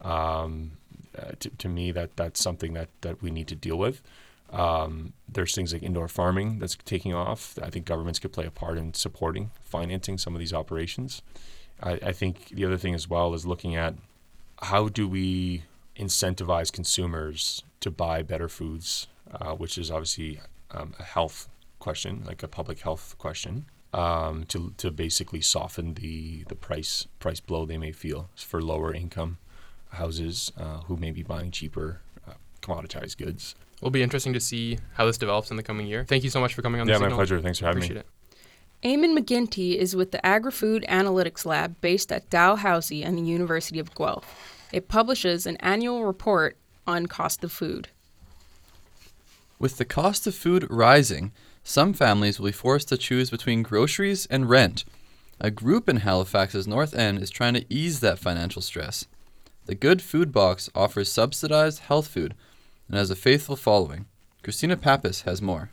Um, 0.00 0.72
uh, 1.16 1.32
to, 1.40 1.50
to, 1.50 1.68
me, 1.68 1.90
that 1.92 2.16
that's 2.16 2.40
something 2.40 2.74
that, 2.74 2.88
that 3.00 3.22
we 3.22 3.30
need 3.30 3.48
to 3.48 3.54
deal 3.54 3.76
with. 3.76 4.02
Um, 4.52 5.14
there's 5.28 5.54
things 5.54 5.72
like 5.72 5.82
indoor 5.82 6.08
farming 6.08 6.58
that's 6.58 6.76
taking 6.84 7.14
off. 7.14 7.58
I 7.62 7.70
think 7.70 7.86
governments 7.86 8.18
could 8.18 8.32
play 8.32 8.46
a 8.46 8.50
part 8.50 8.78
in 8.78 8.94
supporting, 8.94 9.50
financing 9.62 10.18
some 10.18 10.34
of 10.34 10.40
these 10.40 10.52
operations. 10.52 11.22
I, 11.82 11.92
I 11.92 12.12
think 12.12 12.50
the 12.50 12.64
other 12.64 12.76
thing 12.76 12.94
as 12.94 13.08
well 13.08 13.34
is 13.34 13.46
looking 13.46 13.74
at 13.74 13.94
how 14.62 14.88
do 14.88 15.08
we 15.08 15.64
incentivize 15.98 16.70
consumers 16.70 17.64
to 17.80 17.90
buy 17.90 18.22
better 18.22 18.48
foods, 18.48 19.08
uh, 19.32 19.54
which 19.54 19.78
is 19.78 19.90
obviously 19.90 20.40
um, 20.70 20.94
a 20.98 21.02
health 21.02 21.48
question, 21.78 22.22
like 22.26 22.42
a 22.42 22.48
public 22.48 22.80
health 22.80 23.16
question 23.18 23.66
um, 23.96 24.44
to 24.44 24.74
to 24.76 24.90
basically 24.90 25.40
soften 25.40 25.94
the 25.94 26.44
the 26.48 26.54
price 26.54 27.06
price 27.18 27.40
blow 27.40 27.64
they 27.64 27.78
may 27.78 27.92
feel 27.92 28.28
for 28.36 28.60
lower 28.60 28.94
income 28.94 29.38
houses 29.90 30.52
uh, 30.58 30.80
who 30.82 30.96
may 30.96 31.10
be 31.10 31.22
buying 31.22 31.50
cheaper 31.50 32.00
uh, 32.28 32.34
commoditized 32.60 33.16
goods. 33.16 33.54
It'll 33.78 33.90
be 33.90 34.02
interesting 34.02 34.34
to 34.34 34.40
see 34.40 34.78
how 34.94 35.06
this 35.06 35.18
develops 35.18 35.50
in 35.50 35.56
the 35.56 35.62
coming 35.62 35.86
year. 35.86 36.04
Thank 36.04 36.24
you 36.24 36.30
so 36.30 36.40
much 36.40 36.54
for 36.54 36.62
coming 36.62 36.80
on. 36.80 36.86
Yeah, 36.86 36.94
the 36.94 37.00
my 37.00 37.06
signal. 37.06 37.18
pleasure. 37.18 37.40
Thanks 37.40 37.58
for 37.58 37.66
having 37.66 37.82
Appreciate 37.82 37.96
me. 37.96 38.00
It. 38.00 38.06
Eamon 38.82 39.18
McGinty 39.18 39.76
is 39.76 39.96
with 39.96 40.12
the 40.12 40.24
Agri-Food 40.24 40.84
Analytics 40.88 41.46
Lab 41.46 41.80
based 41.80 42.12
at 42.12 42.28
Dalhousie 42.30 43.02
and 43.02 43.16
the 43.18 43.22
University 43.22 43.78
of 43.78 43.94
Guelph. 43.94 44.26
It 44.72 44.88
publishes 44.88 45.46
an 45.46 45.56
annual 45.56 46.04
report 46.04 46.56
on 46.86 47.06
cost 47.06 47.42
of 47.42 47.52
food. 47.52 47.88
With 49.58 49.78
the 49.78 49.86
cost 49.86 50.26
of 50.26 50.34
food 50.34 50.66
rising, 50.70 51.32
some 51.68 51.92
families 51.92 52.38
will 52.38 52.46
be 52.46 52.52
forced 52.52 52.88
to 52.88 52.96
choose 52.96 53.28
between 53.28 53.64
groceries 53.64 54.24
and 54.26 54.48
rent. 54.48 54.84
A 55.40 55.50
group 55.50 55.88
in 55.88 55.96
Halifax's 55.96 56.68
North 56.68 56.94
End 56.94 57.18
is 57.18 57.28
trying 57.28 57.54
to 57.54 57.64
ease 57.68 57.98
that 58.00 58.20
financial 58.20 58.62
stress. 58.62 59.06
The 59.64 59.74
Good 59.74 60.00
Food 60.00 60.30
Box 60.30 60.70
offers 60.76 61.10
subsidized 61.10 61.80
health 61.80 62.06
food 62.06 62.34
and 62.86 62.96
has 62.96 63.10
a 63.10 63.16
faithful 63.16 63.56
following. 63.56 64.06
Christina 64.44 64.76
Pappas 64.76 65.22
has 65.22 65.42
more. 65.42 65.70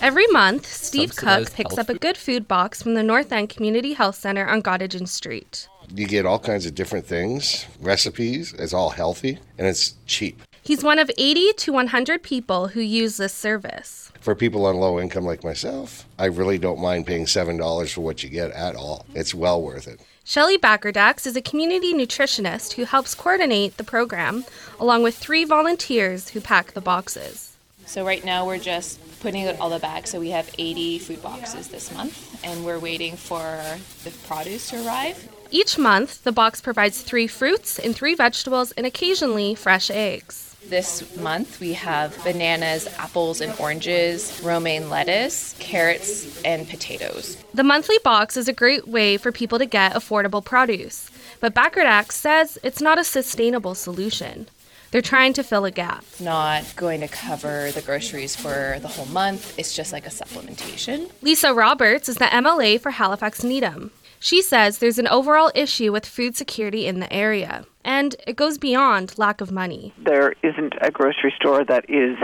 Every 0.00 0.26
month, 0.32 0.66
Steve 0.66 1.14
Cook 1.14 1.52
picks 1.52 1.78
up 1.78 1.88
a 1.88 1.96
good 1.96 2.16
food 2.16 2.48
box 2.48 2.82
from 2.82 2.94
the 2.94 3.04
North 3.04 3.30
End 3.30 3.50
Community 3.50 3.92
Health 3.92 4.16
Center 4.16 4.48
on 4.48 4.64
Gottingen 4.64 5.06
Street. 5.06 5.68
You 5.94 6.08
get 6.08 6.26
all 6.26 6.40
kinds 6.40 6.66
of 6.66 6.74
different 6.74 7.06
things, 7.06 7.66
recipes. 7.80 8.52
It's 8.58 8.74
all 8.74 8.90
healthy 8.90 9.38
and 9.58 9.68
it's 9.68 9.94
cheap. 10.06 10.42
He's 10.64 10.84
one 10.84 11.00
of 11.00 11.10
80 11.18 11.54
to 11.54 11.72
100 11.72 12.22
people 12.22 12.68
who 12.68 12.80
use 12.80 13.16
this 13.16 13.34
service. 13.34 14.12
For 14.20 14.36
people 14.36 14.64
on 14.66 14.76
low 14.76 15.00
income 15.00 15.24
like 15.24 15.42
myself, 15.42 16.06
I 16.20 16.26
really 16.26 16.56
don't 16.56 16.80
mind 16.80 17.04
paying 17.04 17.24
$7 17.24 17.92
for 17.92 18.00
what 18.02 18.22
you 18.22 18.28
get 18.28 18.52
at 18.52 18.76
all. 18.76 19.04
It's 19.12 19.34
well 19.34 19.60
worth 19.60 19.88
it. 19.88 20.00
Shelley 20.22 20.56
Backerdax 20.56 21.26
is 21.26 21.34
a 21.34 21.42
community 21.42 21.92
nutritionist 21.92 22.74
who 22.74 22.84
helps 22.84 23.12
coordinate 23.12 23.76
the 23.76 23.82
program, 23.82 24.44
along 24.78 25.02
with 25.02 25.16
three 25.16 25.44
volunteers 25.44 26.28
who 26.28 26.40
pack 26.40 26.74
the 26.74 26.80
boxes. 26.80 27.56
So 27.86 28.06
right 28.06 28.24
now 28.24 28.46
we're 28.46 28.58
just 28.58 29.00
putting 29.18 29.48
out 29.48 29.58
all 29.58 29.68
the 29.68 29.80
bags. 29.80 30.10
So 30.10 30.20
we 30.20 30.30
have 30.30 30.48
80 30.56 31.00
food 31.00 31.22
boxes 31.24 31.66
this 31.66 31.92
month, 31.92 32.38
and 32.44 32.64
we're 32.64 32.78
waiting 32.78 33.16
for 33.16 33.60
the 34.04 34.10
produce 34.28 34.70
to 34.70 34.86
arrive. 34.86 35.28
Each 35.50 35.76
month, 35.76 36.22
the 36.22 36.30
box 36.30 36.60
provides 36.60 37.02
three 37.02 37.26
fruits 37.26 37.80
and 37.80 37.96
three 37.96 38.14
vegetables 38.14 38.70
and 38.72 38.86
occasionally 38.86 39.56
fresh 39.56 39.90
eggs. 39.90 40.51
This 40.68 41.16
month 41.16 41.60
we 41.60 41.74
have 41.74 42.16
bananas, 42.24 42.88
apples, 42.98 43.40
and 43.40 43.52
oranges, 43.58 44.40
romaine 44.42 44.88
lettuce, 44.88 45.54
carrots, 45.58 46.40
and 46.42 46.68
potatoes. 46.68 47.36
The 47.52 47.64
monthly 47.64 47.98
box 48.04 48.36
is 48.36 48.48
a 48.48 48.52
great 48.52 48.88
way 48.88 49.16
for 49.16 49.32
people 49.32 49.58
to 49.58 49.66
get 49.66 49.92
affordable 49.92 50.44
produce, 50.44 51.10
but 51.40 51.54
Backerdax 51.54 52.12
says 52.12 52.58
it's 52.62 52.80
not 52.80 52.98
a 52.98 53.04
sustainable 53.04 53.74
solution. 53.74 54.48
They're 54.92 55.00
trying 55.00 55.32
to 55.34 55.42
fill 55.42 55.64
a 55.64 55.70
gap. 55.70 56.04
Not 56.20 56.64
going 56.76 57.00
to 57.00 57.08
cover 57.08 57.70
the 57.72 57.80
groceries 57.80 58.36
for 58.36 58.76
the 58.80 58.88
whole 58.88 59.06
month. 59.06 59.58
It's 59.58 59.74
just 59.74 59.90
like 59.90 60.06
a 60.06 60.10
supplementation. 60.10 61.10
Lisa 61.22 61.54
Roberts 61.54 62.10
is 62.10 62.16
the 62.16 62.26
MLA 62.26 62.78
for 62.78 62.90
Halifax 62.90 63.42
Needham. 63.42 63.90
She 64.22 64.40
says 64.40 64.78
there's 64.78 65.00
an 65.00 65.08
overall 65.08 65.50
issue 65.52 65.90
with 65.90 66.06
food 66.06 66.36
security 66.36 66.86
in 66.86 67.00
the 67.00 67.12
area, 67.12 67.64
and 67.84 68.14
it 68.24 68.36
goes 68.36 68.56
beyond 68.56 69.18
lack 69.18 69.40
of 69.40 69.50
money. 69.50 69.92
There 69.98 70.36
isn't 70.44 70.74
a 70.80 70.92
grocery 70.92 71.34
store 71.34 71.64
that 71.64 71.90
is 71.90 72.16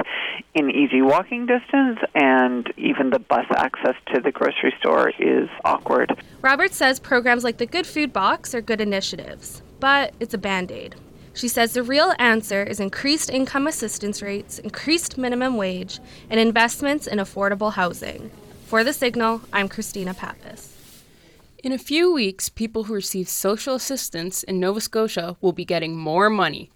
in 0.55 0.71
easy 0.71 1.03
walking 1.03 1.47
distance, 1.47 1.99
and 2.15 2.73
even 2.77 3.11
the 3.11 3.19
bus 3.19 3.47
access 3.57 3.97
to 4.15 4.21
the 4.21 4.31
grocery 4.31 4.73
store 4.79 5.11
is 5.19 5.49
awkward. 5.65 6.23
Roberts 6.41 6.77
says 6.77 7.01
programs 7.01 7.43
like 7.43 7.57
the 7.57 7.67
Good 7.67 7.85
Food 7.85 8.13
Box 8.13 8.55
are 8.55 8.61
good 8.61 8.81
initiatives, 8.81 9.61
but 9.81 10.15
it's 10.21 10.35
a 10.35 10.39
band 10.39 10.71
aid. 10.71 10.95
She 11.35 11.49
says 11.49 11.73
the 11.73 11.83
real 11.83 12.15
answer 12.21 12.63
is 12.63 12.79
increased 12.79 13.29
income 13.29 13.67
assistance 13.67 14.23
rates, 14.23 14.61
increased 14.61 15.19
minimum 15.19 15.57
wage, 15.57 15.99
and 16.31 16.39
investments 16.39 17.09
in 17.09 17.19
affordable 17.19 17.73
housing. 17.73 18.31
For 18.67 18.85
The 18.85 18.93
Signal, 18.93 19.41
I'm 19.53 19.69
Christina 19.69 20.15
Pappas. 20.15 20.78
In 21.65 21.73
a 21.73 21.79
few 21.79 22.13
weeks, 22.13 22.49
people 22.49 22.85
who 22.85 22.95
receive 22.95 23.29
social 23.29 23.75
assistance 23.75 24.45
in 24.45 24.61
Nova 24.61 24.81
Scotia 24.81 25.37
will 25.41 25.51
be 25.51 25.65
getting 25.65 25.97
more 25.97 26.31
money. 26.31 26.71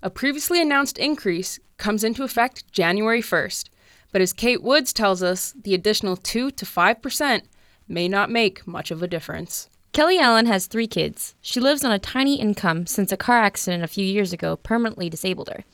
A 0.00 0.10
previously 0.10 0.62
announced 0.62 0.96
increase 0.96 1.58
comes 1.76 2.04
into 2.04 2.22
effect 2.22 2.70
January 2.70 3.20
1st, 3.20 3.68
but 4.12 4.20
as 4.22 4.32
Kate 4.32 4.62
Woods 4.62 4.92
tells 4.92 5.24
us, 5.24 5.56
the 5.60 5.74
additional 5.74 6.16
2 6.16 6.52
to 6.52 6.64
5% 6.64 7.42
may 7.88 8.06
not 8.06 8.30
make 8.30 8.64
much 8.64 8.92
of 8.92 9.02
a 9.02 9.08
difference. 9.08 9.68
Kelly 9.92 10.20
Allen 10.20 10.46
has 10.46 10.66
three 10.66 10.86
kids. 10.86 11.34
She 11.40 11.58
lives 11.58 11.82
on 11.82 11.90
a 11.90 11.98
tiny 11.98 12.36
income 12.36 12.86
since 12.86 13.10
a 13.10 13.16
car 13.16 13.38
accident 13.38 13.82
a 13.82 13.88
few 13.88 14.04
years 14.04 14.32
ago 14.32 14.54
permanently 14.54 15.10
disabled 15.10 15.48
her. 15.48 15.64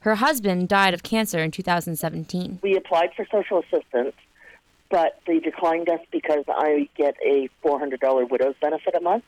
Her 0.00 0.16
husband 0.16 0.68
died 0.68 0.92
of 0.92 1.02
cancer 1.02 1.38
in 1.38 1.52
2017. 1.52 2.58
We 2.62 2.76
applied 2.76 3.14
for 3.16 3.26
social 3.32 3.60
assistance, 3.60 4.14
but 4.90 5.20
they 5.26 5.38
declined 5.38 5.88
us 5.88 6.00
because 6.10 6.44
I 6.48 6.88
get 6.96 7.16
a 7.24 7.48
$400 7.64 8.28
widow's 8.28 8.56
benefit 8.60 8.94
a 8.94 9.00
month. 9.00 9.24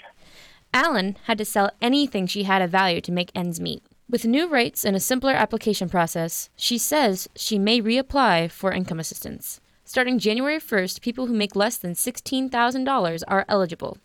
Allen 0.74 1.16
had 1.24 1.38
to 1.38 1.44
sell 1.44 1.70
anything 1.80 2.26
she 2.26 2.44
had 2.44 2.62
of 2.62 2.70
value 2.70 3.00
to 3.02 3.12
make 3.12 3.30
ends 3.34 3.60
meet. 3.60 3.82
With 4.08 4.24
new 4.24 4.48
rates 4.48 4.84
and 4.84 4.96
a 4.96 5.00
simpler 5.00 5.32
application 5.32 5.88
process, 5.88 6.50
she 6.56 6.76
says 6.76 7.28
she 7.34 7.58
may 7.58 7.80
reapply 7.80 8.50
for 8.50 8.72
income 8.72 9.00
assistance. 9.00 9.60
Starting 9.84 10.18
January 10.18 10.58
1st, 10.58 11.00
people 11.00 11.26
who 11.26 11.34
make 11.34 11.54
less 11.54 11.76
than 11.76 11.94
$16,000 11.94 13.22
are 13.28 13.44
eligible. 13.48 13.98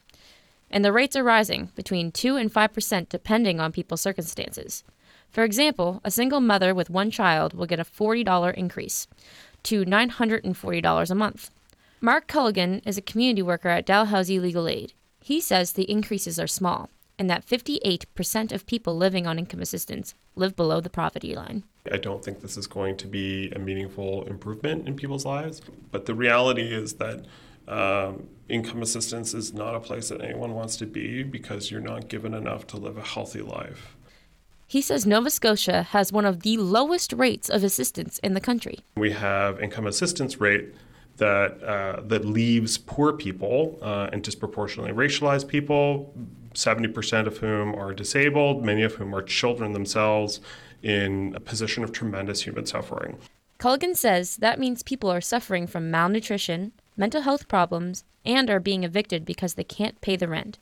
And 0.69 0.83
the 0.83 0.91
rates 0.91 1.15
are 1.15 1.23
rising 1.23 1.71
between 1.75 2.11
2 2.11 2.35
and 2.35 2.53
5% 2.53 3.09
depending 3.09 3.59
on 3.59 3.71
people's 3.71 4.01
circumstances. 4.01 4.83
For 5.29 5.43
example, 5.43 6.01
a 6.03 6.11
single 6.11 6.41
mother 6.41 6.73
with 6.73 6.89
one 6.89 7.11
child 7.11 7.53
will 7.53 7.65
get 7.65 7.79
a 7.79 7.85
$40 7.85 8.53
increase. 8.53 9.07
To 9.63 9.85
$940 9.85 11.09
a 11.09 11.15
month. 11.15 11.51
Mark 11.99 12.27
Culligan 12.27 12.81
is 12.85 12.97
a 12.97 13.01
community 13.01 13.41
worker 13.41 13.69
at 13.69 13.85
Dalhousie 13.85 14.39
Legal 14.39 14.67
Aid. 14.67 14.93
He 15.21 15.41
says 15.41 15.73
the 15.73 15.89
increases 15.89 16.39
are 16.39 16.47
small 16.47 16.89
and 17.19 17.29
that 17.29 17.45
58% 17.45 18.51
of 18.51 18.67
people 18.67 18.95
living 18.95 19.25
on 19.25 19.39
income 19.39 19.61
assistance 19.61 20.13
live 20.35 20.55
below 20.55 20.79
the 20.79 20.89
poverty 20.89 21.35
line. 21.35 21.63
I 21.91 21.97
don't 21.97 22.23
think 22.23 22.41
this 22.41 22.57
is 22.57 22.67
going 22.67 22.97
to 22.97 23.07
be 23.07 23.51
a 23.51 23.59
meaningful 23.59 24.23
improvement 24.23 24.87
in 24.87 24.95
people's 24.95 25.25
lives, 25.25 25.61
but 25.91 26.05
the 26.05 26.13
reality 26.13 26.73
is 26.73 26.93
that 26.93 27.25
um, 27.67 28.27
income 28.47 28.81
assistance 28.81 29.33
is 29.33 29.53
not 29.53 29.75
a 29.75 29.79
place 29.79 30.09
that 30.09 30.21
anyone 30.21 30.53
wants 30.53 30.77
to 30.77 30.85
be 30.85 31.23
because 31.23 31.71
you're 31.71 31.81
not 31.81 32.07
given 32.07 32.33
enough 32.33 32.67
to 32.67 32.77
live 32.77 32.97
a 32.97 33.03
healthy 33.03 33.41
life. 33.41 33.97
He 34.69 34.81
says 34.81 35.05
Nova 35.05 35.29
Scotia 35.29 35.81
has 35.83 36.11
one 36.11 36.25
of 36.25 36.41
the 36.41 36.57
lowest 36.57 37.13
rates 37.13 37.49
of 37.49 37.63
assistance 37.63 38.19
in 38.19 38.33
the 38.33 38.41
country. 38.41 38.79
We 38.97 39.11
have 39.11 39.61
income 39.61 39.87
assistance 39.87 40.41
rate 40.41 40.75
that 41.17 41.63
uh, 41.63 42.01
that 42.01 42.25
leaves 42.25 42.77
poor 42.77 43.13
people 43.13 43.79
uh, 43.81 44.09
and 44.11 44.21
disproportionately 44.21 44.93
racialized 44.93 45.47
people, 45.47 46.13
70% 46.53 47.27
of 47.27 47.37
whom 47.37 47.73
are 47.75 47.93
disabled, 47.93 48.63
many 48.63 48.83
of 48.83 48.95
whom 48.95 49.15
are 49.15 49.21
children 49.21 49.71
themselves, 49.71 50.41
in 50.83 51.33
a 51.35 51.39
position 51.39 51.83
of 51.83 51.91
tremendous 51.91 52.41
human 52.41 52.65
suffering. 52.65 53.17
Culligan 53.59 53.95
says 53.95 54.35
that 54.37 54.59
means 54.59 54.83
people 54.83 55.09
are 55.09 55.21
suffering 55.21 55.65
from 55.65 55.89
malnutrition, 55.89 56.73
mental 56.95 57.21
health 57.21 57.47
problems, 57.47 58.03
and 58.25 58.49
are 58.49 58.59
being 58.59 58.83
evicted 58.83 59.25
because 59.25 59.53
they 59.53 59.63
can't 59.63 59.99
pay 60.01 60.15
the 60.15 60.27
rent. 60.27 60.59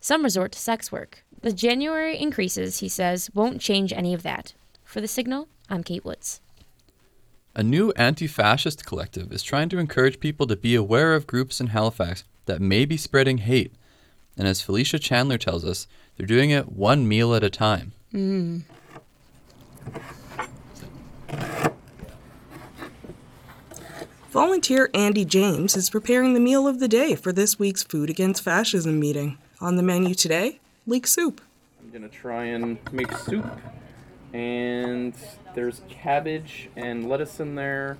Some 0.00 0.22
resort 0.22 0.52
to 0.52 0.58
sex 0.58 0.92
work. 0.92 1.24
The 1.40 1.52
January 1.52 2.18
increases, 2.18 2.78
he 2.80 2.88
says, 2.88 3.30
won't 3.32 3.60
change 3.60 3.92
any 3.92 4.12
of 4.12 4.24
that. 4.24 4.54
For 4.82 5.00
The 5.00 5.06
Signal, 5.06 5.46
I'm 5.70 5.84
Kate 5.84 6.04
Woods. 6.04 6.40
A 7.54 7.62
new 7.62 7.92
anti 7.92 8.26
fascist 8.26 8.84
collective 8.84 9.32
is 9.32 9.44
trying 9.44 9.68
to 9.68 9.78
encourage 9.78 10.18
people 10.18 10.48
to 10.48 10.56
be 10.56 10.74
aware 10.74 11.14
of 11.14 11.28
groups 11.28 11.60
in 11.60 11.68
Halifax 11.68 12.24
that 12.46 12.60
may 12.60 12.84
be 12.84 12.96
spreading 12.96 13.38
hate. 13.38 13.72
And 14.36 14.48
as 14.48 14.60
Felicia 14.60 14.98
Chandler 14.98 15.38
tells 15.38 15.64
us, 15.64 15.86
they're 16.16 16.26
doing 16.26 16.50
it 16.50 16.72
one 16.72 17.06
meal 17.06 17.34
at 17.34 17.44
a 17.44 17.50
time. 17.50 17.92
Mm. 18.12 18.62
Volunteer 24.30 24.90
Andy 24.92 25.24
James 25.24 25.76
is 25.76 25.88
preparing 25.88 26.34
the 26.34 26.40
meal 26.40 26.66
of 26.66 26.80
the 26.80 26.88
day 26.88 27.14
for 27.14 27.32
this 27.32 27.58
week's 27.58 27.82
Food 27.82 28.10
Against 28.10 28.42
Fascism 28.42 28.98
meeting. 28.98 29.38
On 29.60 29.76
the 29.76 29.82
menu 29.82 30.14
today, 30.14 30.60
leek 30.88 31.06
soup. 31.06 31.42
I'm 31.80 31.90
gonna 31.90 32.08
try 32.08 32.44
and 32.44 32.78
make 32.92 33.12
soup, 33.12 33.46
and 34.32 35.14
there's 35.54 35.82
cabbage 35.90 36.70
and 36.76 37.08
lettuce 37.08 37.40
in 37.40 37.54
there, 37.56 37.98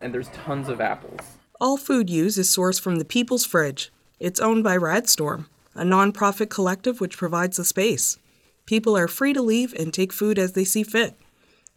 and 0.00 0.14
there's 0.14 0.28
tons 0.28 0.68
of 0.68 0.80
apples. 0.80 1.20
All 1.60 1.76
food 1.76 2.08
used 2.08 2.38
is 2.38 2.48
sourced 2.48 2.80
from 2.80 2.96
the 2.96 3.04
People's 3.04 3.44
Fridge. 3.44 3.92
It's 4.20 4.40
owned 4.40 4.62
by 4.62 4.76
Radstorm, 4.76 5.46
a 5.74 5.82
nonprofit 5.82 6.50
collective 6.50 7.00
which 7.00 7.16
provides 7.16 7.56
the 7.56 7.64
space. 7.64 8.16
People 8.64 8.96
are 8.96 9.08
free 9.08 9.32
to 9.32 9.42
leave 9.42 9.74
and 9.74 9.92
take 9.92 10.12
food 10.12 10.38
as 10.38 10.52
they 10.52 10.64
see 10.64 10.84
fit. 10.84 11.16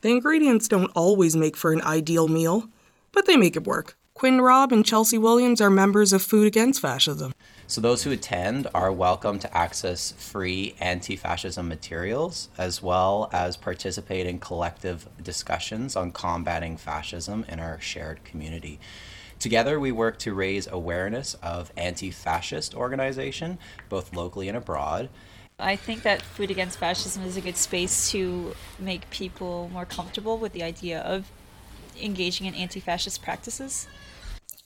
The 0.02 0.10
ingredients 0.10 0.68
don't 0.68 0.92
always 0.96 1.36
make 1.36 1.58
for 1.58 1.74
an 1.74 1.82
ideal 1.82 2.28
meal, 2.28 2.70
but 3.12 3.26
they 3.26 3.38
make 3.38 3.56
it 3.56 3.66
work. 3.66 3.98
Quinn 4.18 4.42
Robb 4.42 4.72
and 4.72 4.84
Chelsea 4.84 5.20
Williams 5.20 5.62
are 5.62 5.70
members 5.70 6.12
of 6.12 6.24
Food 6.24 6.48
Against 6.48 6.82
Fascism. 6.82 7.36
So, 7.68 7.80
those 7.82 8.02
who 8.02 8.10
attend 8.10 8.68
are 8.74 8.92
welcome 8.92 9.38
to 9.38 9.56
access 9.56 10.12
free 10.14 10.74
anti 10.80 11.16
fascism 11.16 11.68
materials 11.68 12.50
as 12.58 12.82
well 12.82 13.30
as 13.32 13.56
participate 13.58 14.26
in 14.26 14.40
collective 14.40 15.08
discussions 15.22 15.96
on 15.96 16.12
combating 16.12 16.78
fascism 16.78 17.46
in 17.48 17.60
our 17.60 17.80
shared 17.80 18.24
community. 18.24 18.80
Together, 19.38 19.80
we 19.80 19.92
work 19.92 20.18
to 20.18 20.34
raise 20.34 20.66
awareness 20.66 21.36
of 21.44 21.72
anti 21.78 22.10
fascist 22.10 22.74
organization, 22.74 23.60
both 23.88 24.16
locally 24.16 24.48
and 24.48 24.58
abroad. 24.58 25.10
I 25.60 25.76
think 25.76 26.02
that 26.02 26.24
Food 26.24 26.50
Against 26.50 26.80
Fascism 26.80 27.24
is 27.24 27.38
a 27.38 27.42
good 27.42 27.58
space 27.58 28.10
to 28.10 28.56
make 28.80 29.08
people 29.12 29.70
more 29.72 29.86
comfortable 29.86 30.40
with 30.40 30.54
the 30.54 30.64
idea 30.64 31.02
of 31.02 31.32
engaging 32.02 32.48
in 32.48 32.56
anti 32.56 32.80
fascist 32.80 33.22
practices. 33.22 33.88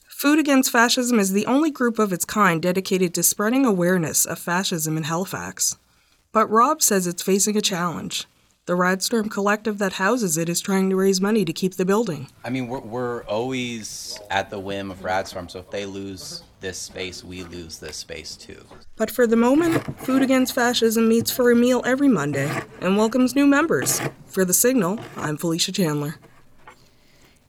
Food 0.08 0.38
Against 0.38 0.70
Fascism 0.70 1.18
is 1.18 1.32
the 1.32 1.46
only 1.46 1.70
group 1.70 1.98
of 1.98 2.12
its 2.12 2.24
kind 2.24 2.62
dedicated 2.62 3.12
to 3.14 3.24
spreading 3.24 3.66
awareness 3.66 4.24
of 4.24 4.38
fascism 4.38 4.96
in 4.96 5.02
Halifax. 5.02 5.76
But 6.30 6.48
Rob 6.48 6.80
says 6.80 7.06
it's 7.06 7.22
facing 7.22 7.56
a 7.56 7.60
challenge. 7.60 8.26
The 8.66 8.74
Radstorm 8.74 9.28
collective 9.28 9.78
that 9.78 9.94
houses 9.94 10.38
it 10.38 10.48
is 10.48 10.60
trying 10.60 10.88
to 10.90 10.96
raise 10.96 11.20
money 11.20 11.44
to 11.44 11.52
keep 11.52 11.74
the 11.74 11.84
building. 11.84 12.28
I 12.44 12.50
mean, 12.50 12.68
we're, 12.68 12.78
we're 12.78 13.24
always 13.24 14.16
at 14.30 14.50
the 14.50 14.60
whim 14.60 14.92
of 14.92 15.02
Radstorm, 15.02 15.50
so 15.50 15.58
if 15.58 15.70
they 15.72 15.84
lose 15.84 16.44
this 16.60 16.78
space, 16.78 17.24
we 17.24 17.42
lose 17.42 17.80
this 17.80 17.96
space 17.96 18.36
too. 18.36 18.64
But 18.94 19.10
for 19.10 19.26
the 19.26 19.34
moment, 19.34 19.98
Food 19.98 20.22
Against 20.22 20.54
Fascism 20.54 21.08
meets 21.08 21.32
for 21.32 21.50
a 21.50 21.56
meal 21.56 21.82
every 21.84 22.06
Monday 22.06 22.62
and 22.80 22.96
welcomes 22.96 23.34
new 23.34 23.48
members. 23.48 24.00
For 24.26 24.44
The 24.44 24.54
Signal, 24.54 25.00
I'm 25.16 25.36
Felicia 25.36 25.72
Chandler. 25.72 26.14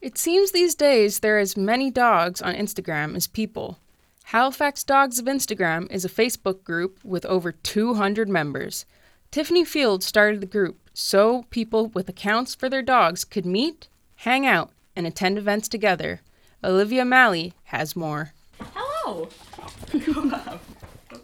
It 0.04 0.18
seems 0.18 0.52
these 0.52 0.74
days 0.74 1.20
there 1.20 1.38
are 1.38 1.40
as 1.40 1.56
many 1.56 1.90
dogs 1.90 2.42
on 2.42 2.54
Instagram 2.54 3.16
as 3.16 3.26
people. 3.26 3.78
Halifax 4.24 4.84
Dogs 4.84 5.18
of 5.18 5.24
Instagram 5.24 5.90
is 5.90 6.04
a 6.04 6.10
Facebook 6.10 6.62
group 6.62 6.98
with 7.02 7.24
over 7.24 7.52
200 7.52 8.28
members. 8.28 8.84
Tiffany 9.30 9.64
Field 9.64 10.02
started 10.02 10.42
the 10.42 10.46
group 10.46 10.76
so 10.92 11.46
people 11.48 11.86
with 11.86 12.06
accounts 12.10 12.54
for 12.54 12.68
their 12.68 12.82
dogs 12.82 13.24
could 13.24 13.46
meet, 13.46 13.88
hang 14.16 14.44
out, 14.46 14.72
and 14.94 15.06
attend 15.06 15.38
events 15.38 15.68
together. 15.68 16.20
Olivia 16.62 17.06
Malley 17.06 17.54
has 17.64 17.96
more. 17.96 18.34
Hello! 18.74 19.30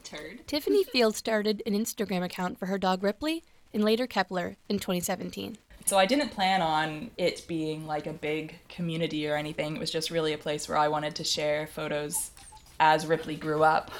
Turd. 0.05 0.41
Tiffany 0.47 0.85
Field 0.85 1.17
started 1.17 1.63
an 1.67 1.75
Instagram 1.75 2.25
account 2.25 2.59
for 2.59 2.65
her 2.65 2.79
dog 2.79 3.03
Ripley 3.03 3.45
and 3.75 3.85
later 3.85 4.07
Kepler 4.07 4.57
in 4.71 4.79
2017. 4.79 5.59
So 5.87 5.99
I 5.99 6.07
didn't 6.07 6.31
plan 6.31 6.63
on 6.63 7.11
it 7.17 7.45
being 7.49 7.87
like 7.87 8.07
a 8.07 8.13
big 8.13 8.59
community 8.69 9.29
or 9.29 9.37
anything. 9.37 9.77
It 9.77 9.81
was 9.81 9.91
just 9.91 10.11
really 10.11 10.33
a 10.33 10.39
place 10.39 10.69
where 10.69 10.79
I 10.79 10.89
wanted 10.89 11.15
to 11.17 11.25
share 11.25 11.67
photos 11.67 12.31
as 12.79 13.07
Ripley 13.07 13.37
grew 13.37 13.63
up. 13.63 13.91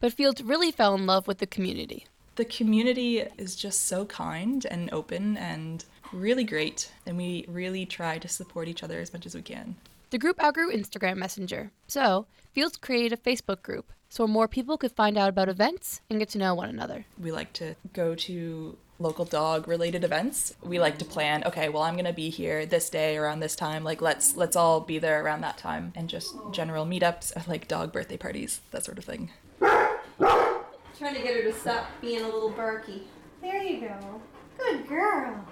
But 0.00 0.12
Field 0.12 0.40
really 0.40 0.70
fell 0.70 0.94
in 0.94 1.06
love 1.06 1.26
with 1.26 1.38
the 1.38 1.46
community. 1.46 2.06
The 2.36 2.44
community 2.44 3.18
is 3.36 3.54
just 3.54 3.86
so 3.86 4.04
kind 4.06 4.66
and 4.70 4.92
open 4.92 5.36
and 5.36 5.84
really 6.12 6.44
great, 6.44 6.90
and 7.06 7.16
we 7.16 7.44
really 7.48 7.86
try 7.86 8.18
to 8.18 8.28
support 8.28 8.68
each 8.68 8.82
other 8.82 9.00
as 9.00 9.12
much 9.12 9.26
as 9.26 9.34
we 9.34 9.42
can. 9.42 9.76
The 10.10 10.18
group 10.18 10.42
outgrew 10.42 10.72
Instagram 10.72 11.16
Messenger, 11.16 11.70
so 11.86 12.26
Fields 12.52 12.76
created 12.76 13.12
a 13.12 13.16
Facebook 13.16 13.62
group 13.62 13.92
so 14.08 14.26
more 14.26 14.46
people 14.46 14.76
could 14.76 14.92
find 14.92 15.16
out 15.16 15.30
about 15.30 15.48
events 15.48 16.02
and 16.10 16.18
get 16.18 16.28
to 16.30 16.38
know 16.38 16.54
one 16.54 16.68
another. 16.68 17.06
We 17.18 17.32
like 17.32 17.52
to 17.54 17.76
go 17.94 18.14
to 18.14 18.76
local 19.02 19.24
dog 19.24 19.68
related 19.68 20.04
events. 20.04 20.54
We 20.62 20.78
like 20.78 20.98
to 20.98 21.04
plan, 21.04 21.44
okay, 21.44 21.68
well 21.68 21.82
I'm 21.82 21.94
going 21.94 22.04
to 22.06 22.12
be 22.12 22.30
here 22.30 22.64
this 22.64 22.88
day 22.88 23.16
around 23.16 23.40
this 23.40 23.56
time. 23.56 23.84
Like 23.84 24.00
let's 24.00 24.36
let's 24.36 24.56
all 24.56 24.80
be 24.80 24.98
there 24.98 25.22
around 25.22 25.40
that 25.42 25.58
time 25.58 25.92
and 25.94 26.08
just 26.08 26.34
general 26.52 26.86
meetups 26.86 27.46
like 27.48 27.68
dog 27.68 27.92
birthday 27.92 28.16
parties, 28.16 28.60
that 28.70 28.84
sort 28.84 28.98
of 28.98 29.04
thing. 29.04 29.30
Trying 29.60 31.14
to 31.14 31.22
get 31.22 31.34
her 31.34 31.42
to 31.42 31.52
stop 31.52 31.86
being 32.00 32.22
a 32.22 32.26
little 32.26 32.50
barky. 32.50 33.02
There 33.40 33.62
you 33.62 33.80
go. 33.80 34.22
Good 34.58 34.86
girl. 34.86 35.44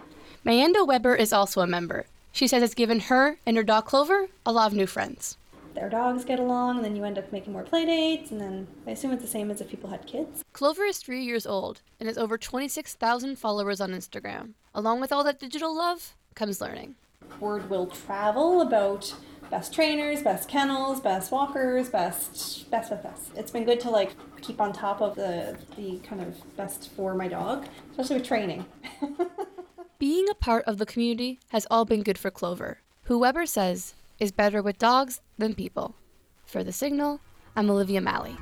Mayenda 0.47 0.87
Weber 0.87 1.17
is 1.17 1.33
also 1.33 1.61
a 1.61 1.67
member. 1.67 2.07
She 2.33 2.47
says 2.47 2.63
it's 2.63 2.75
given 2.75 3.01
her 3.01 3.39
and 3.45 3.57
her 3.57 3.65
dog 3.65 3.87
Clover 3.87 4.29
a 4.47 4.53
lot 4.53 4.71
of 4.71 4.77
new 4.77 4.87
friends 4.87 5.37
their 5.75 5.89
dogs 5.89 6.25
get 6.25 6.39
along, 6.39 6.77
and 6.77 6.85
then 6.85 6.97
you 6.97 7.05
end 7.05 7.19
up 7.19 7.33
making 7.33 7.53
more 7.53 7.63
play 7.63 7.85
dates, 7.87 8.31
and 8.31 8.41
then 8.41 8.67
I 8.87 8.91
assume 8.91 9.13
it's 9.13 9.23
the 9.23 9.29
same 9.29 9.51
as 9.51 9.61
if 9.61 9.69
people 9.69 9.91
had 9.91 10.07
kids. 10.07 10.43
Clover 10.53 10.85
is 10.85 10.99
three 10.99 11.23
years 11.23 11.47
old 11.47 11.83
and 11.99 12.09
has 12.09 12.19
over 12.19 12.37
26,000 12.37 13.37
followers 13.39 13.81
on 13.81 13.91
Instagram. 13.91 14.55
Along 14.75 15.01
with 15.01 15.13
all 15.13 15.25
that 15.25 15.39
digital 15.41 15.77
love 15.77 16.15
comes 16.35 16.61
learning. 16.61 16.97
Word 17.39 17.71
will 17.71 17.87
travel 17.87 18.61
about 18.61 19.15
best 19.51 19.75
trainers, 19.75 20.23
best 20.23 20.49
kennels, 20.49 21.01
best 21.01 21.33
walkers, 21.33 21.89
best 21.89 22.71
best 22.71 22.91
best 22.91 23.03
best. 23.03 23.31
It's 23.37 23.51
been 23.51 23.65
good 23.65 23.81
to 23.81 23.91
like 23.91 24.13
keep 24.41 24.61
on 24.61 24.73
top 24.73 25.01
of 25.01 25.17
the 25.17 25.57
the 25.77 25.99
kind 25.99 26.23
of 26.23 26.57
best 26.57 26.91
for 26.91 27.15
my 27.15 27.29
dog, 27.29 27.67
especially 27.91 28.17
with 28.17 28.27
training. 28.27 28.65
Being 29.99 30.29
a 30.31 30.35
part 30.35 30.65
of 30.65 30.79
the 30.79 30.87
community 30.87 31.41
has 31.49 31.67
all 31.71 31.85
been 31.85 32.03
good 32.03 32.17
for 32.17 32.31
Clover, 32.31 32.79
who 33.05 33.19
Weber 33.19 33.45
says 33.47 33.95
is 34.21 34.31
better 34.31 34.63
with 34.63 34.79
dogs 34.79 35.21
than 35.39 35.55
people. 35.55 35.97
For 36.45 36.63
The 36.63 36.73
Signal, 36.73 37.21
I'm 37.57 37.71
Olivia 37.71 38.01
Malley. 38.01 38.37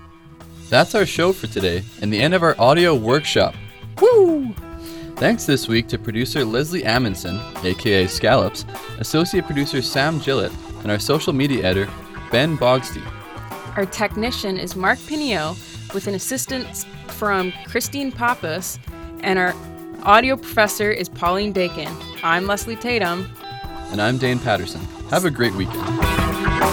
That's 0.68 0.94
our 0.94 1.06
show 1.06 1.32
for 1.32 1.46
today 1.46 1.82
and 2.02 2.12
the 2.12 2.20
end 2.20 2.34
of 2.34 2.42
our 2.42 2.54
audio 2.60 2.94
workshop. 2.94 3.54
Woo! 4.00 4.52
Thanks 5.16 5.46
this 5.46 5.66
week 5.66 5.88
to 5.88 5.98
producer 5.98 6.44
Leslie 6.44 6.82
Amundson, 6.82 7.40
aka 7.64 8.06
Scallops, 8.06 8.64
associate 8.98 9.46
producer 9.46 9.80
Sam 9.80 10.20
Gillett, 10.20 10.52
and 10.82 10.90
our 10.90 10.98
social 10.98 11.32
media 11.32 11.64
editor, 11.64 11.90
Ben 12.30 12.58
Bogsty. 12.58 13.04
Our 13.76 13.86
technician 13.86 14.58
is 14.58 14.76
Mark 14.76 14.98
Pinio, 15.06 15.56
with 15.94 16.06
an 16.06 16.14
assistance 16.14 16.84
from 17.08 17.52
Christine 17.66 18.12
Pappas, 18.12 18.78
and 19.20 19.38
our 19.38 19.54
audio 20.02 20.36
professor 20.36 20.90
is 20.90 21.08
Pauline 21.08 21.52
Bacon. 21.52 21.92
I'm 22.22 22.46
Leslie 22.46 22.76
Tatum 22.76 23.28
and 23.90 24.00
I'm 24.00 24.18
Dane 24.18 24.38
Patterson. 24.38 24.80
Have 25.10 25.24
a 25.24 25.30
great 25.30 25.54
weekend. 25.54 26.67